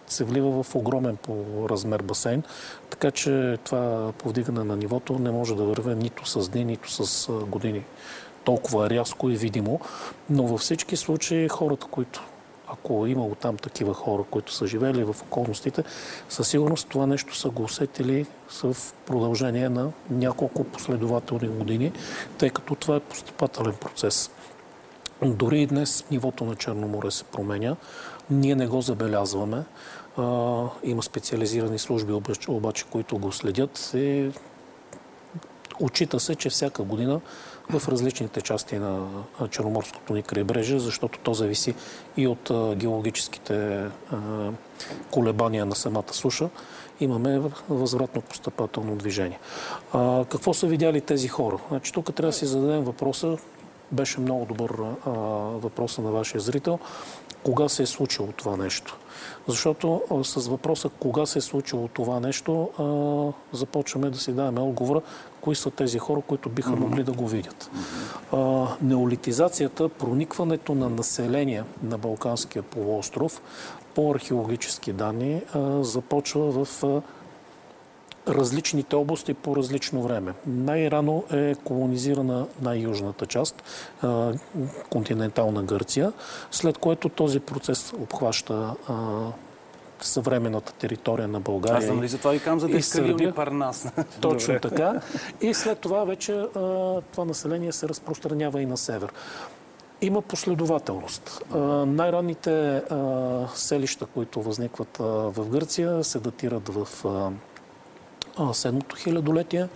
[0.07, 2.43] се влива в огромен по размер басейн,
[2.89, 7.31] така че това повдигане на нивото не може да върве нито с дни, нито с
[7.31, 7.83] години.
[8.43, 9.79] Толкова рязко и видимо.
[10.29, 12.23] Но във всички случаи хората, които
[12.67, 15.83] ако имало там такива хора, които са живели в околностите,
[16.29, 18.25] със сигурност това нещо са го усетили
[18.63, 21.91] в продължение на няколко последователни години,
[22.37, 24.31] тъй като това е постъпателен процес.
[25.25, 27.75] Дори и днес нивото на Черно море се променя.
[28.29, 29.63] Ние не го забелязваме.
[30.83, 32.13] Има специализирани служби,
[32.47, 33.91] обаче, които го следят.
[33.93, 34.31] И
[35.79, 37.21] Отчита се, че всяка година
[37.69, 39.07] в различните части на
[39.49, 41.75] Черноморското ни крайбрежие, защото то зависи
[42.17, 43.85] и от геологическите
[45.11, 46.49] колебания на самата суша,
[46.99, 49.39] имаме възвратно постъпателно движение.
[50.29, 51.57] Какво са видяли тези хора?
[51.69, 53.37] Значи, тук трябва да си зададем въпроса,
[53.91, 55.09] беше много добър а,
[55.57, 56.79] въпроса на вашия зрител.
[57.43, 58.97] Кога се е случило това нещо.
[59.47, 64.59] Защото а, с въпроса кога се е случило това нещо, а, започваме да си даваме
[64.59, 65.01] отговора
[65.41, 67.69] кои са тези хора, които биха могли да го видят.
[68.33, 73.41] А, неолитизацията, проникването на население на Балканския полуостров
[73.95, 75.41] по археологически данни
[75.81, 76.83] започва в
[78.27, 80.33] различните области по различно време.
[80.47, 83.63] Най-рано е колонизирана най-южната част,
[84.89, 86.13] континентална Гърция,
[86.51, 88.73] след което този процес обхваща
[90.01, 91.77] съвременната територия на България.
[91.77, 93.33] Аз знам ли за това ви казвам, за да и изкалилни Сърбия.
[93.33, 93.87] парнас.
[94.21, 95.01] Точно така.
[95.41, 96.45] И след това вече
[97.11, 99.09] това население се разпространява и на север.
[100.01, 101.41] Има последователност.
[101.85, 102.81] Най-ранните
[103.55, 107.05] селища, които възникват в Гърция, се датират в
[108.53, 109.67] седмото хилядолетие,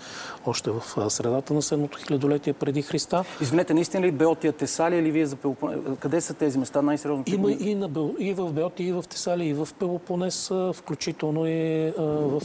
[0.46, 3.24] още в средата на седмото хилядолетие преди Христа.
[3.42, 5.80] Извинете, наистина ли Беотия Тесалия или вие за Пелопонес?
[6.00, 7.24] Къде са тези места най-сериозно?
[7.28, 8.16] Има и, на Бел...
[8.20, 12.42] и в Беоти, и в Тесалия, и в Пелопонес, включително и в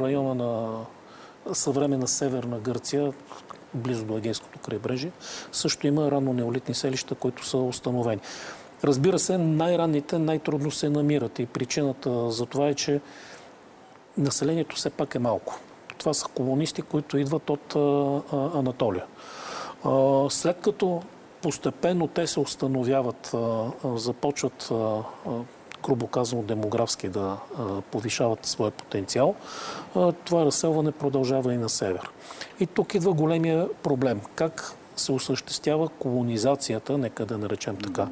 [0.00, 0.70] района на
[1.52, 3.12] съвременна северна Гърция,
[3.74, 5.12] близо до Егейското крайбрежие,
[5.52, 8.20] също има ранно неолитни селища, които са установени.
[8.84, 13.00] Разбира се, най-ранните най-трудно се намират и причината за това е, че
[14.18, 15.58] населението все пак е малко.
[15.98, 17.74] Това са колонисти, които идват от
[18.54, 19.04] Анатолия.
[20.28, 21.02] След като
[21.42, 23.34] постепенно те се установяват,
[23.84, 24.72] започват,
[25.84, 27.36] грубо казано, демографски да
[27.90, 29.34] повишават своя потенциал,
[30.24, 32.10] това разселване продължава и на север.
[32.60, 34.20] И тук идва големия проблем.
[34.34, 38.08] Как се осъществява колонизацията, нека да наречем така,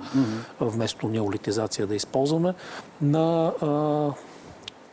[0.60, 2.54] вместо неолитизация да използваме,
[3.02, 3.52] на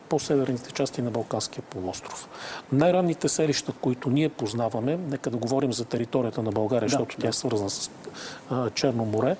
[0.08, 2.28] по-северните части на Балканския полуостров.
[2.72, 7.32] Най-ранните селища, които ние познаваме, нека да говорим за територията на България, защото тя е
[7.32, 7.90] свързана с
[8.50, 9.36] а, Черно море,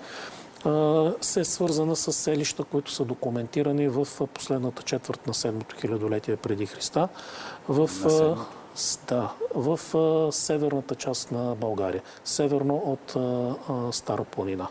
[0.64, 6.36] а, се е свързана с селища, които са документирани в последната четвърт на седмото хилядолетие
[6.36, 7.08] преди Христа,
[7.68, 7.90] в,
[9.08, 14.68] да, в а, северната част на България, северно от а, а, Стара планина.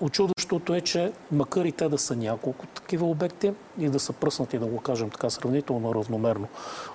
[0.00, 4.58] Очудващото е, че макар и те да са няколко такива обекти и да са пръснати,
[4.58, 6.48] да го кажем така, сравнително равномерно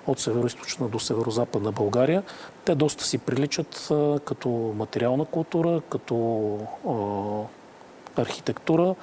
[0.06, 0.48] от северо
[0.80, 2.22] до северо-западна България,
[2.64, 8.94] те доста си приличат а, като материална култура, като а, архитектура,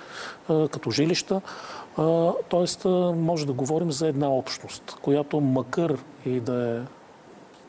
[0.50, 1.42] а, като жилища.
[2.50, 2.86] Тоест,
[3.16, 6.97] може да говорим за една общност, която макар и да е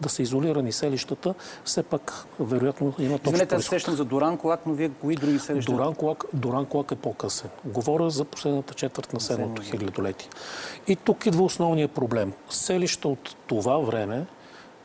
[0.01, 1.35] да са изолирани селищата,
[1.65, 5.39] все пак вероятно има точно Извинете, аз сещам за Доран Колак, но вие кои други
[5.39, 5.73] селища?
[5.73, 7.51] Доран Колак, Доран Колак е по-късен.
[7.65, 10.29] Говоря за последната четвърт на седмото хилядолетие.
[10.87, 12.33] И тук идва основният проблем.
[12.51, 14.27] Селища от това време,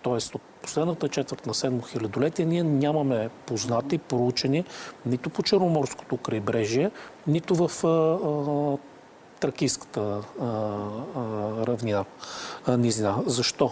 [0.04, 0.14] т.е.
[0.14, 4.64] от последната четвърт на седмо хилядолетие, ние нямаме познати, проучени
[5.06, 6.92] нито по Черноморското крайбрежие,
[7.28, 8.78] нито в а, а,
[9.40, 10.48] Тракийската а,
[11.68, 12.06] равнина,
[12.68, 13.16] низина.
[13.26, 13.72] Защо?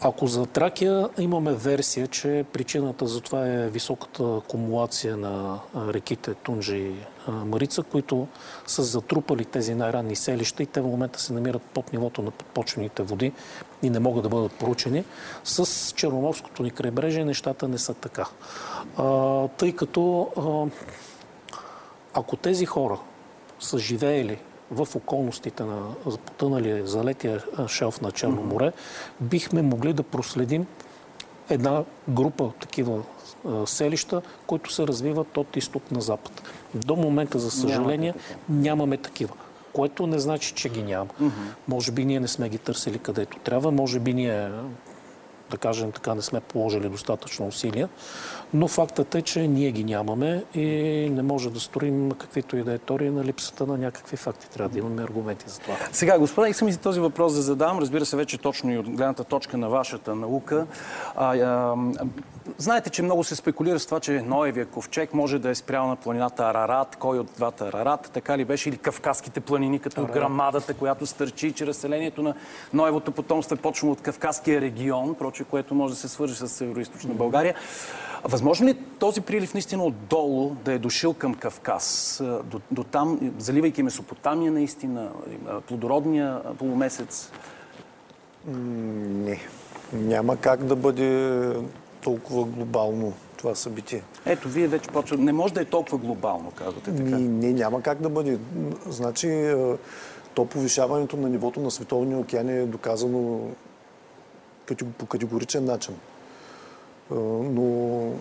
[0.00, 6.76] Ако за Тракия имаме версия, че причината за това е високата акумулация на реките Тунджа
[6.76, 6.94] и
[7.28, 8.26] Марица, които
[8.66, 13.02] са затрупали тези най-ранни селища и те в момента се намират под нивото на подпочвените
[13.02, 13.32] води
[13.82, 15.04] и не могат да бъдат проучени.
[15.44, 18.26] С Черноморското ни крайбрежие нещата не са така.
[19.56, 20.30] Тъй като
[22.14, 22.98] ако тези хора
[23.60, 24.38] са живеели
[24.70, 25.82] в околностите на
[26.26, 28.72] потъналия залетия шелф на Черно море,
[29.20, 30.66] бихме могли да проследим
[31.50, 33.02] една група такива
[33.66, 36.42] селища, които се развиват от изток на запад.
[36.74, 38.14] До момента, за съжаление,
[38.48, 39.34] нямаме такива.
[39.72, 41.10] Което не значи, че ги няма.
[41.68, 44.50] Може би ние не сме ги търсили където трябва, може би ние
[45.50, 47.88] да кажем така, не сме положили достатъчно усилия,
[48.54, 50.66] но фактът е, че ние ги нямаме и
[51.12, 54.50] не може да строим каквито и да е теории на липсата на някакви факти.
[54.50, 55.76] Трябва да имаме аргументи за това.
[55.92, 57.78] Сега, господа, искам и за този въпрос да задам.
[57.78, 60.66] Разбира се, вече точно и от гледната точка на вашата наука.
[61.16, 61.74] А, а,
[62.58, 65.96] знаете, че много се спекулира с това, че Ноевия ковчег може да е спрял на
[65.96, 66.96] планината Арарат.
[66.96, 68.10] Кой от двата Арарат?
[68.12, 68.68] Така ли беше?
[68.68, 70.14] Или Кавказските планини, като Арарат.
[70.14, 72.34] грамадата, която стърчи, че разселението на
[72.72, 76.80] Ноевото потомство е почнало от Кавказския регион, проче, което може да се свържи с северо
[77.06, 77.54] България.
[78.24, 82.16] Възможно ли този прилив наистина отдолу да е дошъл към Кавказ?
[82.44, 85.10] До, до там, заливайки Месопотамия наистина,
[85.68, 87.30] плодородния полумесец?
[88.46, 89.40] Не.
[89.92, 91.52] Няма как да бъде
[92.00, 94.02] толкова глобално това събитие.
[94.26, 95.22] Ето, вие вече почвате.
[95.22, 97.18] Не може да е толкова глобално, казвате така.
[97.18, 98.38] Не, няма как да бъде.
[98.88, 99.54] Значи,
[100.34, 103.40] то повишаването на нивото на световния океан е доказано
[104.98, 105.94] по категоричен начин.
[107.10, 108.12] Но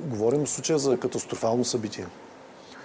[0.00, 2.06] говорим в случая за катастрофално събитие.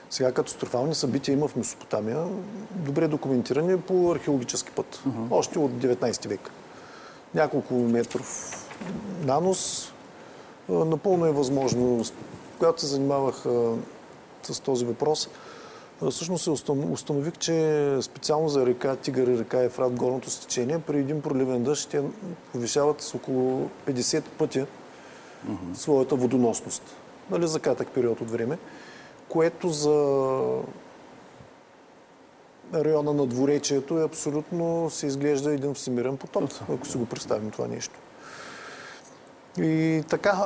[0.10, 2.26] Сега катастрофални събития има в Месопотамия,
[2.72, 6.52] добре документирани по археологически път, още от 19 век.
[7.36, 8.54] Няколко метров
[9.24, 9.92] нанос.
[10.70, 12.06] Напълно е възможно,
[12.58, 13.36] когато се занимавах
[14.44, 15.30] с този въпрос,
[16.12, 21.00] всъщност се установ- установих, че специално за река Тигър и река Ефрат, горното стечение, при
[21.00, 22.02] един проливен дъжд, те
[22.52, 24.66] повишават с около 50 пъти
[25.74, 26.84] своята водоносност.
[27.30, 28.58] Нали, за кратък период от време,
[29.30, 29.94] което за
[32.74, 37.68] района на двуречието е абсолютно се изглежда един всемирен потоп, ако си го представим това
[37.68, 38.00] нещо.
[39.58, 40.46] И така,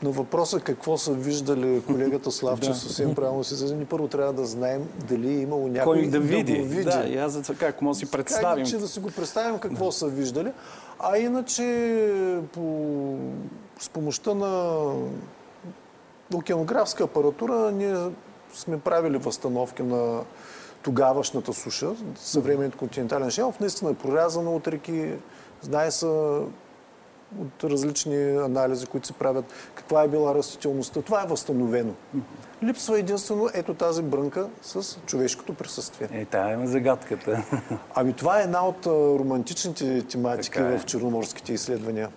[0.00, 4.44] тъ- на въпроса какво са виждали колегата Славчев, съвсем правилно се изрази, първо трябва да
[4.46, 6.58] знаем дали е имало някой Кой да види.
[6.58, 6.84] го види.
[6.84, 8.64] Да, и аз за това как може да си представим.
[8.64, 10.52] Хайде, че да си го представим какво са виждали.
[10.98, 11.64] А иначе
[12.52, 13.16] по,
[13.78, 14.84] с помощта на
[16.34, 17.96] океанографска апаратура ние
[18.54, 20.20] сме правили възстановки на
[20.82, 23.60] тогавашната суша, съвременният континентален шелф.
[23.60, 25.12] Наистина е прорязано от реки,
[25.62, 26.06] знае се
[27.40, 31.02] от различни анализи, които се правят, каква е била растителността.
[31.02, 31.92] Това е възстановено.
[32.62, 36.08] Липсва единствено ето тази брънка с човешкото присъствие.
[36.12, 37.42] Е, тая е загадката.
[37.94, 40.78] Ами това е една от романтичните тематики е.
[40.78, 42.08] в черноморските изследвания.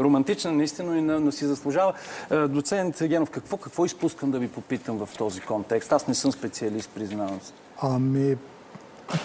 [0.00, 1.92] Романтична, наистина, на- но си заслужава.
[2.30, 5.92] Е, Доцент Генов, какво, какво изпускам да ви попитам в този контекст?
[5.92, 7.52] Аз не съм специалист, признавам се.
[7.82, 8.36] Ами,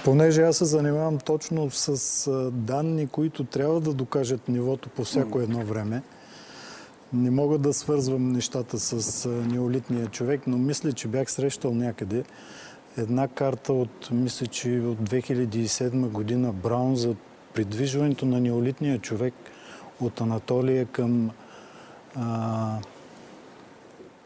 [0.03, 5.65] понеже аз се занимавам точно с данни, които трябва да докажат нивото по всяко едно
[5.65, 6.01] време,
[7.13, 12.23] не мога да свързвам нещата с неолитния човек, но мисля, че бях срещал някъде
[12.97, 17.15] една карта от, мисля, че от 2007 година Браун за
[17.53, 19.33] придвижването на неолитния човек
[20.01, 21.31] от Анатолия към,
[22.15, 22.77] а,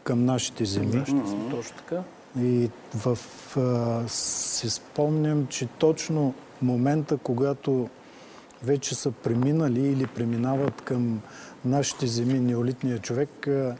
[0.04, 1.04] към нашите земи.
[1.50, 2.02] Точно така.
[2.40, 3.18] И в,
[3.56, 7.88] а, си спомням, че точно момента, когато
[8.62, 11.20] вече са преминали или преминават към
[11.64, 13.76] нашите земи неолитния човек, а,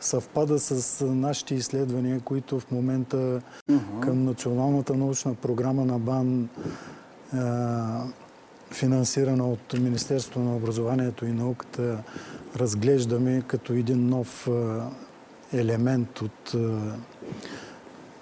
[0.00, 3.40] съвпада с нашите изследвания, които в момента
[4.00, 6.48] към Националната научна програма на БАН,
[7.32, 8.04] а,
[8.70, 12.02] финансирана от Министерството на образованието и науката,
[12.56, 14.48] разглеждаме като един нов
[15.52, 16.54] елемент от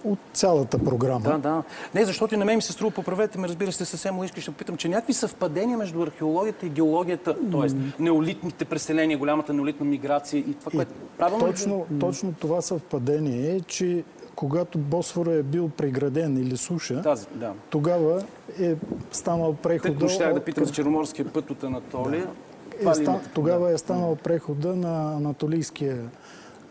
[0.05, 1.21] от цялата програма.
[1.21, 1.63] Да, да.
[1.95, 4.51] Не, защото и на мен ми се струва, поправете ме, разбира се, съвсем логически ще
[4.51, 8.03] попитам, че някакви съвпадения между археологията и геологията, т.е.
[8.03, 14.05] неолитните преселения, голямата неолитна миграция и това, което правилно Точно, точно това съвпадение е, че
[14.35, 17.53] когато Босфора е бил преграден или суша, Тази, да.
[17.71, 18.23] тогава
[18.61, 18.75] е
[19.13, 19.93] станал прехода...
[19.95, 22.29] Тъкмо щях да питам за Черноморския път от Анатолия.
[22.75, 23.21] е Това ли ста-?
[23.35, 25.99] Тогава е станал прехода на анатолийския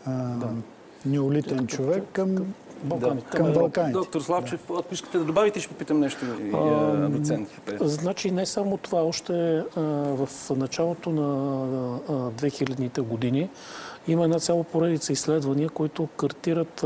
[0.06, 0.34] а,
[1.06, 3.36] неолитен човек към, Балканите.
[3.36, 3.60] към Европа.
[3.60, 3.92] Балканите.
[3.92, 6.24] Доктор Славчев, ако искате да добавите, ще попитам нещо
[6.54, 7.48] а, доцент.
[7.80, 9.80] Значи не само това, още а,
[10.16, 11.22] в началото на
[12.08, 13.48] а, 2000-те години
[14.08, 16.84] има една цяла поредица изследвания, които картират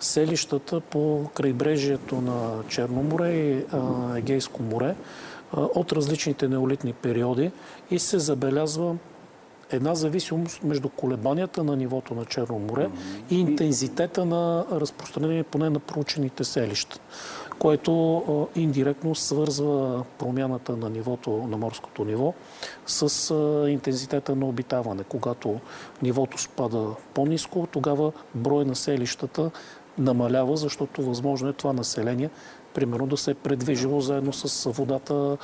[0.00, 3.64] селищата по крайбрежието на Черно море и
[4.16, 4.94] Егейско море
[5.52, 7.50] от различните неолитни периоди
[7.90, 8.96] и се забелязва
[9.70, 12.90] една зависимост между колебанията на нивото на Черно море
[13.30, 17.00] и интензитета на разпространение поне на проучените селища,
[17.58, 22.34] което индиректно свързва промяната на нивото, на морското ниво
[22.86, 23.34] с
[23.68, 25.04] интензитета на обитаване.
[25.04, 25.60] Когато
[26.02, 29.50] нивото спада по-низко, тогава брой на селищата
[29.98, 32.30] намалява, защото възможно е това население
[32.74, 35.36] примерно да се е предвижило заедно с водата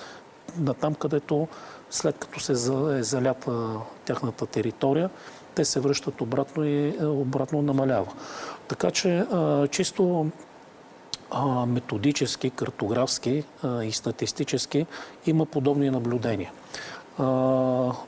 [0.59, 1.49] на там, където
[1.95, 2.53] след като се
[2.99, 5.11] е залята тяхната територия,
[5.55, 8.13] те се връщат обратно и е, обратно намалява.
[8.69, 10.27] Така че а, чисто
[11.67, 14.87] методически, картографски а, и статистически
[15.27, 16.53] има подобни наблюдения.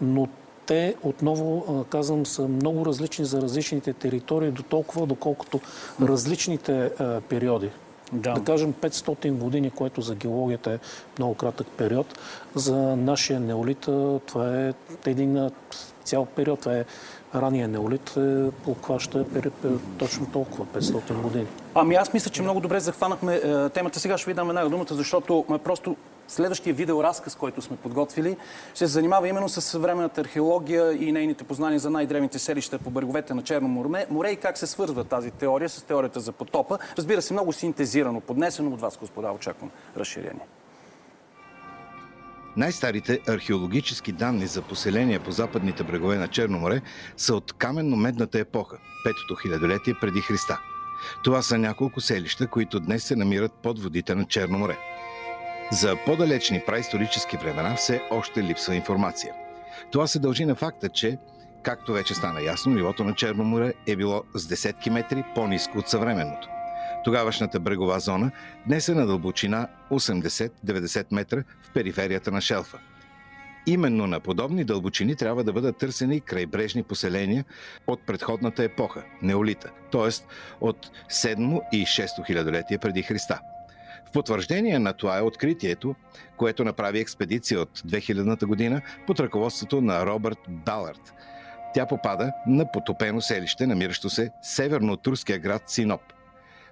[0.01, 0.28] Но
[0.66, 5.61] те, отново казвам, са много различни за различните територии, до толкова, доколкото
[6.03, 6.91] различните
[7.28, 7.70] периоди,
[8.12, 8.32] Да.
[8.32, 10.78] да кажем 500 години, което за геологията е
[11.18, 12.18] много кратък период,
[12.54, 13.80] за нашия неолит
[14.26, 14.72] това е
[15.07, 15.50] един
[16.04, 16.61] цял период.
[16.61, 16.84] Това е
[17.34, 19.50] ранния неолит, е, обхваща пери-
[19.98, 21.46] точно толкова, 500 години.
[21.74, 24.00] Ами аз мисля, че много добре захванахме е, темата.
[24.00, 25.96] Сега ще ви дам една думата, защото просто
[26.29, 28.37] следващия видеоразказ, който сме подготвили,
[28.70, 33.35] ще се занимава именно с съвременната археология и нейните познания за най-древните селища по бреговете
[33.35, 36.79] на Черно море, море и как се свързва тази теория с теорията за потопа.
[36.99, 40.47] Разбира се, много синтезирано, поднесено от вас, господа, очаквам разширение.
[42.57, 46.83] Най-старите археологически данни за поселения по западните брегове на Черно море
[47.16, 50.59] са от каменно-медната епоха, петото хилядолетие преди Христа.
[51.24, 54.79] Това са няколко селища, които днес се намират под водите на Черно море.
[55.73, 59.35] За по-далечни праисторически времена все още липсва информация.
[59.93, 61.19] Това се дължи на факта, че,
[61.62, 65.89] както вече стана ясно, нивото на Черно море е било с десетки метри по-низко от
[65.89, 66.49] съвременното.
[67.05, 68.31] Тогавашната брегова зона
[68.67, 72.79] днес е на дълбочина 80-90 метра в периферията на шелфа.
[73.67, 77.45] Именно на подобни дълбочини трябва да бъдат търсени крайбрежни поселения
[77.87, 80.11] от предходната епоха– неолита, т.е.
[80.61, 83.41] от 7 и 6 хилядолетие преди Христа.
[84.17, 85.95] Потвърждение на това е откритието,
[86.37, 91.14] което направи експедиция от 2000-та година под ръководството на Робърт Балард.
[91.75, 96.01] Тя попада на потопено селище, намиращо се северно от турския град Синоп,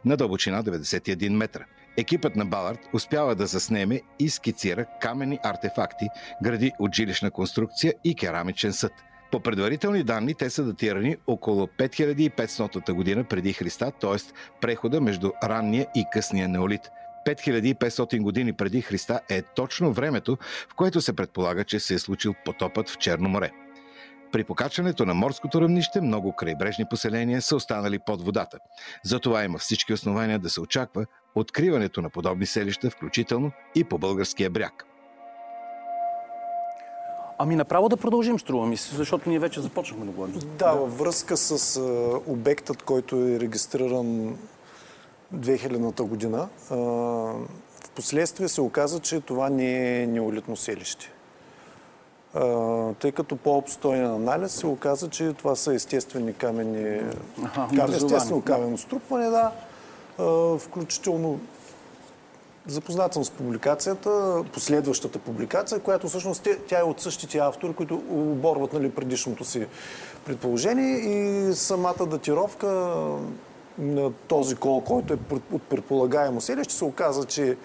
[0.05, 1.65] на дълбочина 91 метра.
[1.97, 6.09] Екипът на Балард успява да заснеме и скицира каменни артефакти,
[6.43, 8.93] гради от жилищна конструкция и керамичен съд.
[9.31, 14.17] По предварителни данни те са датирани около 5500 година преди Христа, т.е.
[14.61, 16.91] прехода между ранния и късния неолит.
[17.27, 20.37] 5500 години преди Христа е точно времето,
[20.70, 23.51] в което се предполага, че се е случил потопът в Черно море.
[24.33, 28.59] При покачването на морското равнище много крайбрежни поселения са останали под водата.
[29.05, 34.51] Затова има всички основания да се очаква откриването на подобни селища, включително и по българския
[34.51, 34.85] бряг.
[37.39, 40.35] Ами направо да продължим, струва ми се, защото ние вече започнахме да говорим.
[40.59, 41.81] Да, във връзка с
[42.27, 44.39] обектът, който е регистриран
[45.35, 51.11] 2000-та година, в последствие се оказа, че това не е неолитно селище.
[52.99, 57.01] Тъй като по-обстойен анализ се оказа, че това са естествени камени,
[57.45, 57.97] Аха, кам, образовани.
[57.97, 59.53] естествено каменно струпване, да,
[60.59, 61.41] включително
[62.66, 68.72] Запознат съм с публикацията, последващата публикация, която всъщност тя е от същите автори, които оборват
[68.72, 69.66] нали, предишното си
[70.25, 72.97] предположение и самата датировка
[73.79, 75.18] на този кол, който е
[75.53, 77.57] от предполагаемо селище, се оказа, че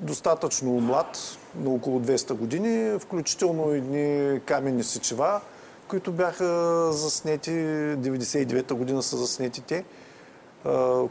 [0.00, 5.40] достатъчно млад, на около 200 години, включително едни каменни сечева,
[5.88, 6.44] които бяха
[6.92, 9.84] заснети, 99-та година са заснети те.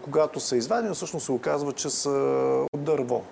[0.02, 2.10] Когато са извадени, всъщност се оказва, че са
[2.74, 3.24] от дърво.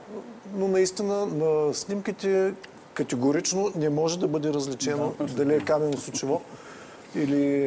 [0.55, 2.53] Но наистина на снимките
[2.93, 6.41] категорично не може да бъде различено дали е каменно сучево
[7.15, 7.65] или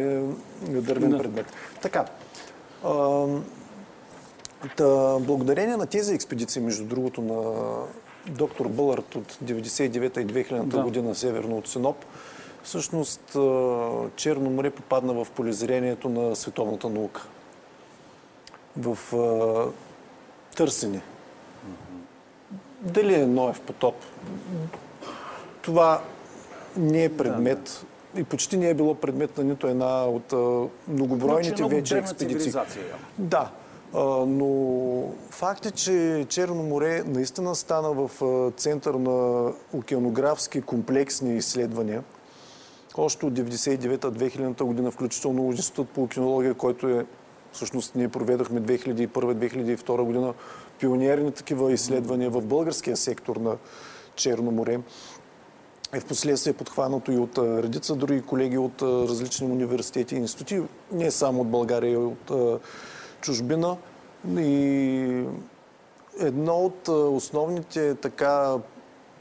[0.69, 1.47] е дървен предмет.
[1.83, 2.05] Така.
[4.77, 7.43] Та, благодарение на тези експедиции, между другото, на
[8.27, 10.83] доктор Бълърт от 99-та и 2000-та Да.
[10.83, 11.97] година северно от Синоп,
[12.63, 13.21] всъщност
[14.17, 17.27] Черно море попадна в полезрението на световната наука.
[18.77, 21.01] В а, търсене.
[22.81, 23.95] Дали е Ноев потоп?
[25.63, 26.03] Това
[26.77, 27.85] не е предмет
[28.17, 30.33] и почти не е било предмет на нито една от
[30.89, 32.53] многобройните много вече експедиции.
[33.19, 33.51] Да,
[34.27, 38.11] но факт е, че Черно море наистина стана в
[38.57, 42.05] център на океанографски комплексни изследвания.
[42.97, 47.07] Още от 99-2000 година, включително Институт по океанология, който е,
[47.53, 50.35] всъщност ние проведохме 2001-2002 година
[50.81, 53.57] пионерни такива изследвания в българския сектор на
[54.15, 54.81] Черно море
[55.93, 60.63] е в последствие подхванато и от редица други колеги от различни университети и институти,
[60.93, 62.33] не само от България, и от
[63.21, 63.77] чужбина.
[64.39, 65.25] И
[66.21, 68.55] едно от основните така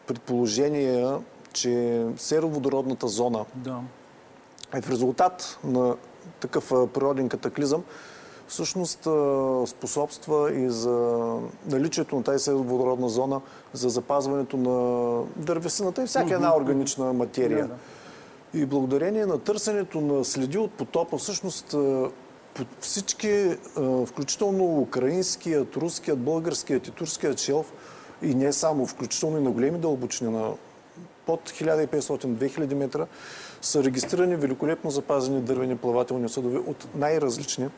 [0.08, 1.20] предположения,
[1.54, 3.80] че сероводородната зона Да.
[4.74, 5.96] е в резултат на
[6.40, 7.84] такъв природен катаклизъм,
[8.50, 9.00] всъщност
[9.70, 11.26] способства и за
[11.68, 13.42] наличието на тази водородна зона
[13.74, 17.68] за запазването на дървесината и всяка една органична материя.
[17.68, 21.76] Да, И благодарение на търсенето на следи от потопа, всъщност
[22.80, 23.58] всички,
[24.06, 27.74] включително украинският, руският, българският и турският шелф,
[28.22, 30.52] и не само, включително и на големи дълбочини, на
[31.26, 33.06] под 1500-2000 метра,
[33.62, 37.70] са регистрирани великолепно запазени дървени плавателни съдове от най-различни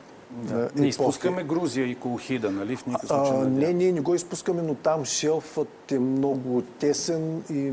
[0.49, 0.87] а, Не епохи.
[0.87, 2.75] изпускаме Грузия и Колхида, нали?
[2.75, 3.49] В никакъв А, случай.
[3.49, 7.71] не, ние не го изпускаме, но там шелфът е много тесен и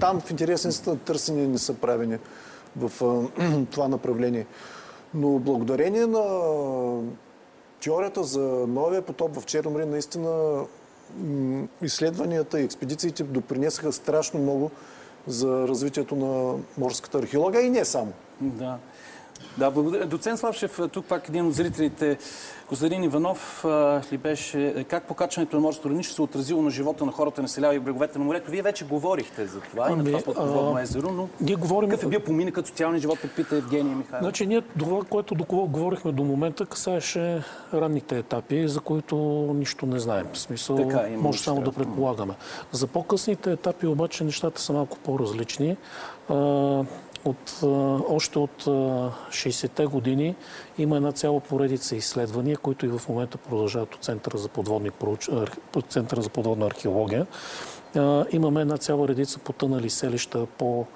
[0.00, 2.18] там в интересен на търсения не са правени
[2.76, 2.92] в
[3.38, 4.46] а, това направление.
[5.14, 6.22] Но благодарение на
[7.80, 10.60] теорията за новия потоп в Черно море, наистина
[11.82, 14.70] изследванията и експедициите допринесаха страшно много
[15.26, 18.12] за развитието на морската археология и не само.
[18.40, 18.78] Да.
[19.58, 20.06] Да, благодаря.
[20.06, 22.18] Доцент Славшев, тук пак един от зрителите,
[22.68, 27.04] Костадин Иванов, а, ли беше как покачването на морското равнище се е отразило на живота
[27.04, 28.50] на хората, населява и бреговете на морето.
[28.50, 31.90] Вие вече говорихте за това и на Ами, това подводно езеро, но Ние говорим...
[31.90, 34.24] какъв е бил поминъкът социалния живот, пита Евгения Михайлова.
[34.24, 37.42] Значи ние това, което до кого говорихме до момента, касаеше
[37.74, 39.16] ранните етапи, за които
[39.54, 40.26] нищо не знаем.
[40.32, 42.34] В смисъл, Така, може само да предполагаме.
[42.72, 45.76] За по-късните етапи обаче нещата са малко по-различни.
[47.24, 47.60] От,
[48.08, 48.70] още от а,
[49.30, 50.34] 60-те години
[50.78, 54.90] има една цяла поредица изследвания, които и в момента продължават от Центъра за, подводни,
[55.88, 57.26] Центъра за подводна археология.
[58.30, 60.86] Имаме една цяла редица потънали селища по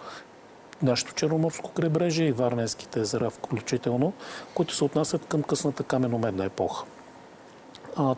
[0.82, 4.12] нашето Черноморско крайбрежие и Варненските езера включително,
[4.54, 6.84] които се отнасят към късната каменомедна епоха.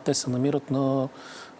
[0.03, 1.09] Те се намират на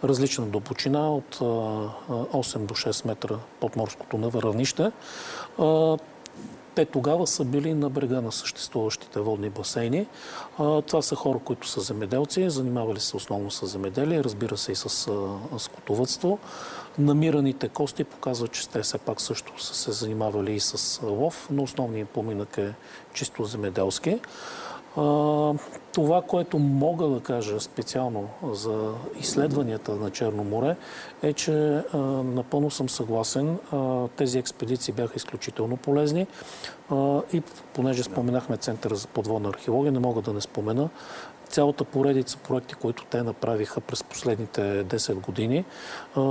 [0.04, 4.92] различна дълбочина от а, а, 8 до 6 метра под морското равнище.
[6.74, 10.06] Те тогава са били на брега на съществуващите водни басейни.
[10.58, 14.88] Това са хора, които са земеделци, занимавали се основно с земеделие, разбира се и с
[15.58, 16.38] скотовътство.
[16.98, 21.62] Намираните кости показват, че те все пак също са се занимавали и с лов, но
[21.62, 22.74] основният поминък е
[23.12, 24.20] чисто земеделски.
[25.92, 30.76] Това, което мога да кажа специално за изследванията на Черно море,
[31.22, 31.82] е, че
[32.24, 33.58] напълно съм съгласен.
[34.16, 36.26] Тези експедиции бяха изключително полезни.
[37.32, 37.42] И
[37.74, 40.88] понеже споменахме Центъра за подводна археология, не мога да не спомена
[41.52, 45.64] цялата поредица проекти, които те направиха през последните 10 години,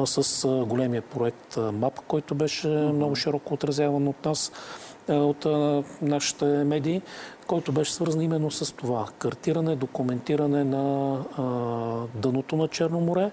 [0.05, 4.51] с големия проект МАП, който беше много широко отразяван от нас,
[5.09, 5.45] от
[6.01, 7.01] нашите медии,
[7.51, 9.07] който беше свързан именно с това.
[9.19, 11.43] Картиране, документиране на а,
[12.15, 13.31] дъното на Черно море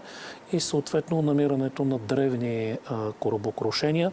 [0.53, 4.13] и съответно намирането на древни а, корабокрушения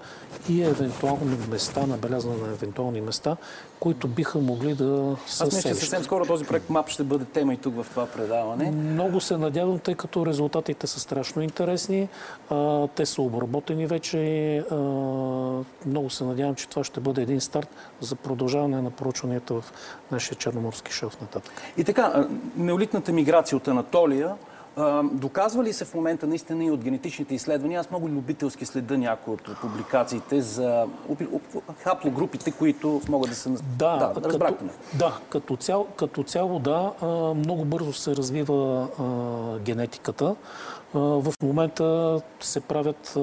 [0.49, 3.37] и евентуални места, набелязване на евентуални места,
[3.79, 7.25] които биха могли да са Аз мисля, че съвсем скоро този проект МАП ще бъде
[7.25, 8.71] тема и тук в това предаване.
[8.71, 12.09] Много се надявам, тъй като резултатите са страшно интересни.
[12.49, 14.57] А, те са обработени вече.
[14.71, 14.75] А,
[15.85, 17.69] много се надявам, че това ще бъде един старт
[18.01, 19.73] за продължаване на проучванията в
[20.11, 21.53] нашия Черноморски шелф нататък.
[21.77, 22.27] И така,
[22.57, 24.35] неолитната миграция от Анатолия,
[25.11, 27.79] доказва ли се в момента наистина и от генетичните изследвания?
[27.79, 30.87] Аз много любителски следа някои от публикациите за
[31.83, 33.49] хаплогрупите, които могат да се...
[33.49, 34.71] Да, да разбрахте ме.
[34.93, 36.91] да като, цяло, като цяло да,
[37.35, 40.35] много бързо се развива а, генетиката.
[40.95, 43.17] В момента се правят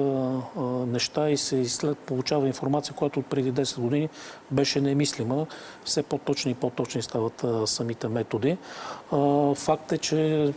[0.87, 4.09] неща и се изслед, получава информация, която преди 10 години
[4.51, 5.45] беше немислима.
[5.83, 8.57] Все по-точни и по-точни стават самите методи.
[9.55, 10.53] Факт е, че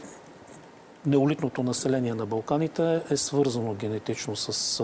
[1.06, 4.82] неолитното население на Балканите е свързано генетично с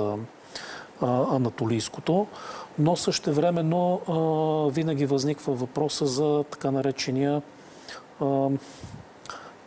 [1.32, 2.26] анатолийското,
[2.78, 7.42] но същевременно а, винаги възниква въпроса за така наречения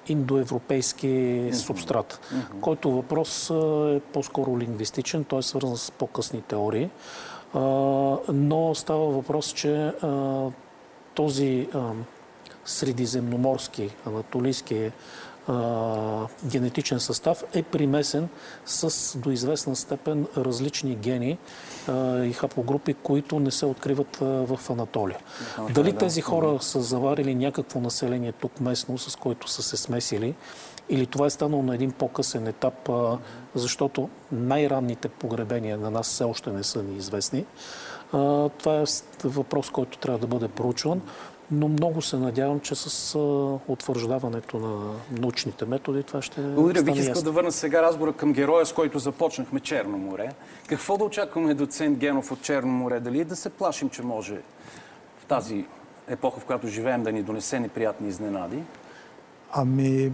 [0.08, 2.20] индоевропейски субстрат,
[2.62, 6.90] който въпрос е по-скоро лингвистичен, той е свързан с по-късни теории,
[8.34, 9.92] но става въпрос, че
[11.14, 11.68] този
[12.66, 14.92] средиземноморски, анатолийски
[16.46, 18.30] генетичен състав е примесен
[18.66, 21.38] с до известна степен различни гени
[22.24, 25.18] и хаплогрупи, които не се откриват в Анатолия.
[25.70, 30.36] Дали тези хора са заварили някакво население тук местно, с което са се смесили,
[30.90, 32.90] или това е станало на един по-късен етап,
[33.56, 37.46] защото най-ранните погребения на нас все още не са ни известни.
[38.58, 38.84] Това е
[39.24, 41.02] въпрос, който трябва да бъде проучван,
[41.52, 43.18] но много се надявам, че с
[43.68, 46.84] утвърждаването на научните методи това ще Благодаря.
[46.84, 50.32] Бих стане искал да върна сега разговора към героя, с който започнахме Черно море.
[50.68, 53.00] Какво да очакваме доцент Генов от Черно море?
[53.00, 54.36] Дали да се плашим, че може
[55.20, 55.66] в тази
[56.08, 58.60] епоха, в която живеем, да ни донесе неприятни изненади?
[59.52, 60.12] Ами,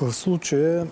[0.00, 0.86] в случая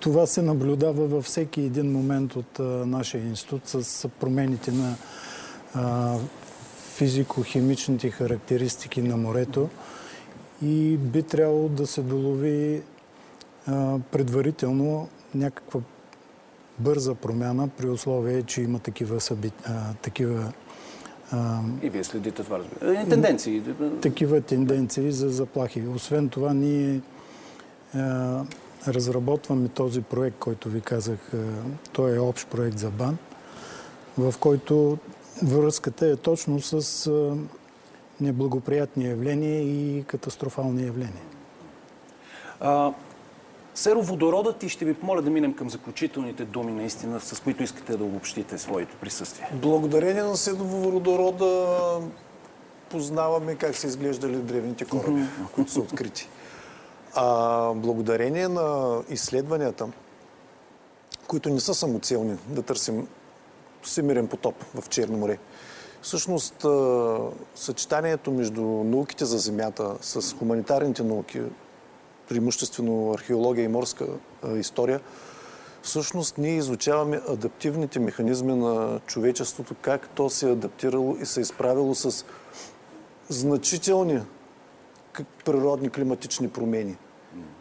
[0.00, 4.94] това се наблюдава във всеки един момент от а, нашия институт с промените на
[5.74, 6.14] а,
[6.98, 9.68] физико-химичните характеристики на морето
[10.62, 12.82] и би трябвало да се долови
[13.66, 15.80] а, предварително някаква
[16.78, 19.50] бърза промяна при условие, че има такива, съби...
[19.64, 20.52] а, такива
[21.32, 23.00] а, И вие следите това, разбира.
[23.00, 23.62] Е, Тенденции.
[24.02, 25.82] такива тенденции за заплахи.
[25.94, 27.00] Освен това, ние
[27.94, 28.44] а,
[28.88, 31.32] разработваме този проект, който ви казах.
[31.92, 33.18] Той е общ проект за БАН,
[34.18, 34.98] в който
[35.42, 37.10] връзката е точно с
[38.20, 41.22] неблагоприятни явления и катастрофални явления.
[42.60, 42.92] А,
[43.74, 48.04] сероводородът и ще ви помоля да минем към заключителните думи, наистина, с които искате да
[48.04, 49.48] обобщите своето присъствие.
[49.52, 51.76] Благодарение на седоводорода
[52.90, 55.22] познаваме как са изглеждали древните кораби,
[55.54, 56.28] които са открити.
[57.14, 59.88] А благодарение на изследванията,
[61.26, 63.08] които не са самоцелни, да търсим
[63.88, 65.38] всемирен потоп в Черно море.
[66.02, 66.66] Всъщност,
[67.54, 71.40] съчетанието между науките за Земята с хуманитарните науки,
[72.28, 74.06] преимуществено археология и морска
[74.56, 75.00] история,
[75.82, 81.42] всъщност ние изучаваме адаптивните механизми на човечеството, как то се е адаптирало и се е
[81.42, 82.24] изправило с
[83.28, 84.20] значителни
[85.44, 86.96] природни климатични промени.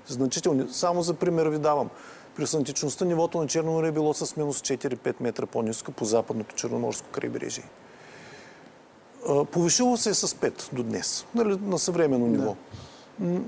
[0.08, 0.66] Значителни.
[0.72, 1.90] Само за пример ви давам.
[2.38, 6.56] През античността нивото на Черно море е било с минус 4-5 метра по-низко по западното
[6.56, 7.64] черноморско крайбрежие.
[9.52, 12.56] Повишило се е с 5 до днес, нали, на съвременно ниво.
[13.20, 13.40] М,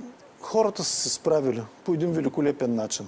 [0.42, 3.08] Хората са се справили по един великолепен начин.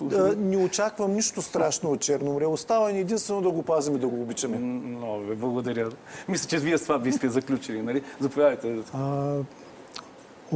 [0.00, 2.46] Да, не очаквам нищо страшно от Черно море.
[2.46, 4.58] Остава ни единствено да го пазим и да го обичаме.
[4.58, 5.90] Много ви благодаря.
[6.28, 8.02] Мисля, че вие с това бихте заключили, нали?
[8.20, 8.78] Заповядайте.
[8.92, 9.36] А,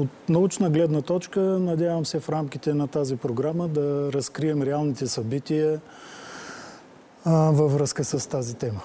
[0.00, 5.80] от научна гледна точка, надявам се в рамките на тази програма да разкрием реалните събития
[7.24, 8.80] а, във връзка с тази тема.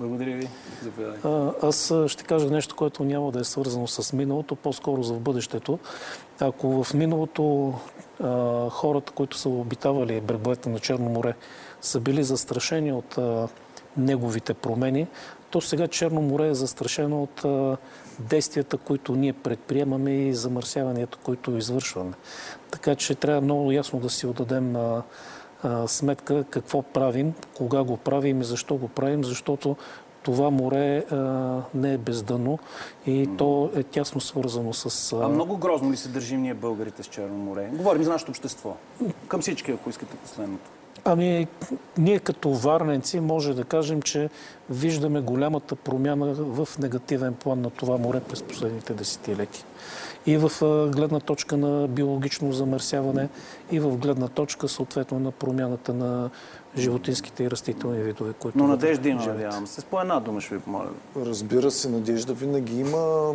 [0.00, 0.48] Благодаря ви.
[0.82, 1.28] Заповядайте.
[1.28, 5.20] А, Аз ще кажа нещо, което няма да е свързано с миналото, по-скоро за в
[5.20, 5.78] бъдещето.
[6.40, 7.74] Ако в миналото
[8.20, 11.34] а, хората, които са обитавали бреговете на Черно море,
[11.80, 13.48] са били застрашени от а,
[13.96, 15.06] неговите промени,
[15.50, 17.76] то сега Черно море е застрашено от а,
[18.20, 22.12] действията, които ние предприемаме и замърсяванията, които извършваме.
[22.70, 25.02] Така че трябва много ясно да си отдадем а,
[25.62, 29.76] а, сметка какво правим, кога го правим и защо го правим, защото
[30.22, 31.16] това море а,
[31.74, 32.58] не е бездъно
[33.06, 35.12] и то е тясно свързано с...
[35.12, 37.70] А много грозно ли се държим ние българите с Черно море?
[37.72, 38.76] Говорим за нашето общество.
[39.28, 40.70] Към всички, ако искате последното.
[41.04, 41.46] Ами,
[41.98, 44.30] ние като варненци може да кажем, че
[44.70, 49.64] виждаме голямата промяна в негативен план на това море през последните десетилетия.
[50.26, 50.50] И в
[50.90, 53.28] гледна точка на биологично замърсяване,
[53.70, 56.30] и в гледна точка съответно на промяната на
[56.78, 58.58] животинските и растителни видове, които...
[58.58, 59.80] Но надежда има, надявам се.
[59.80, 60.88] С по една дума ще ви помоля.
[61.16, 63.34] Разбира се, надежда винаги има.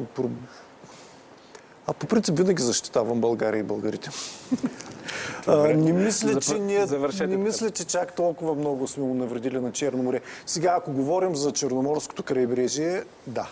[1.87, 4.09] А по принцип винаги защитавам България и българите.
[5.47, 9.59] А, не мисля, че ние, завършете не мисля, че чак толкова много сме му навредили
[9.59, 10.21] на Черно море.
[10.45, 13.47] Сега, ако говорим за Черноморското крайбрежие, да.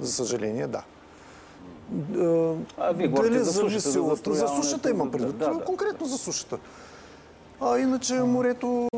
[0.00, 0.82] За съжаление, да.
[2.78, 5.38] А, вие говорите за сушата, за За застрояването, сушата имам за- предвид.
[5.38, 5.64] да, да.
[5.64, 6.58] Конкретно за сушата.
[7.64, 8.88] А иначе морето,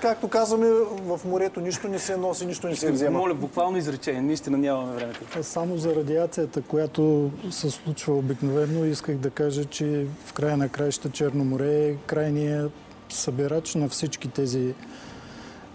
[0.00, 0.66] както казваме,
[1.02, 3.18] в морето нищо не се носи, нищо не се взема.
[3.18, 4.22] Моля, буквално изречение.
[4.22, 5.12] Наистина нямаме време.
[5.36, 10.68] А Само за радиацията, която се случва обикновено, исках да кажа, че в края на
[10.68, 12.72] краища Черно море е крайният
[13.08, 14.74] събирач на всички тези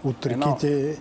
[0.04, 0.98] от реките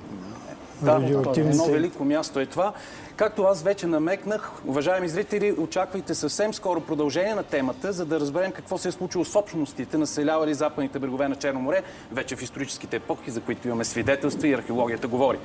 [0.82, 1.02] Да,
[1.38, 2.74] едно велико място е това.
[3.16, 8.52] Както аз вече намекнах, уважаеми зрители, очаквайте съвсем скоро продължение на темата, за да разберем
[8.52, 12.96] какво се е случило с общностите, населявали западните брегове на Черно море, вече в историческите
[12.96, 15.38] епохи, за които имаме свидетелства и археологията говори.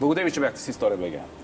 [0.00, 1.41] Благодаря ви, че бяхте с История БГ.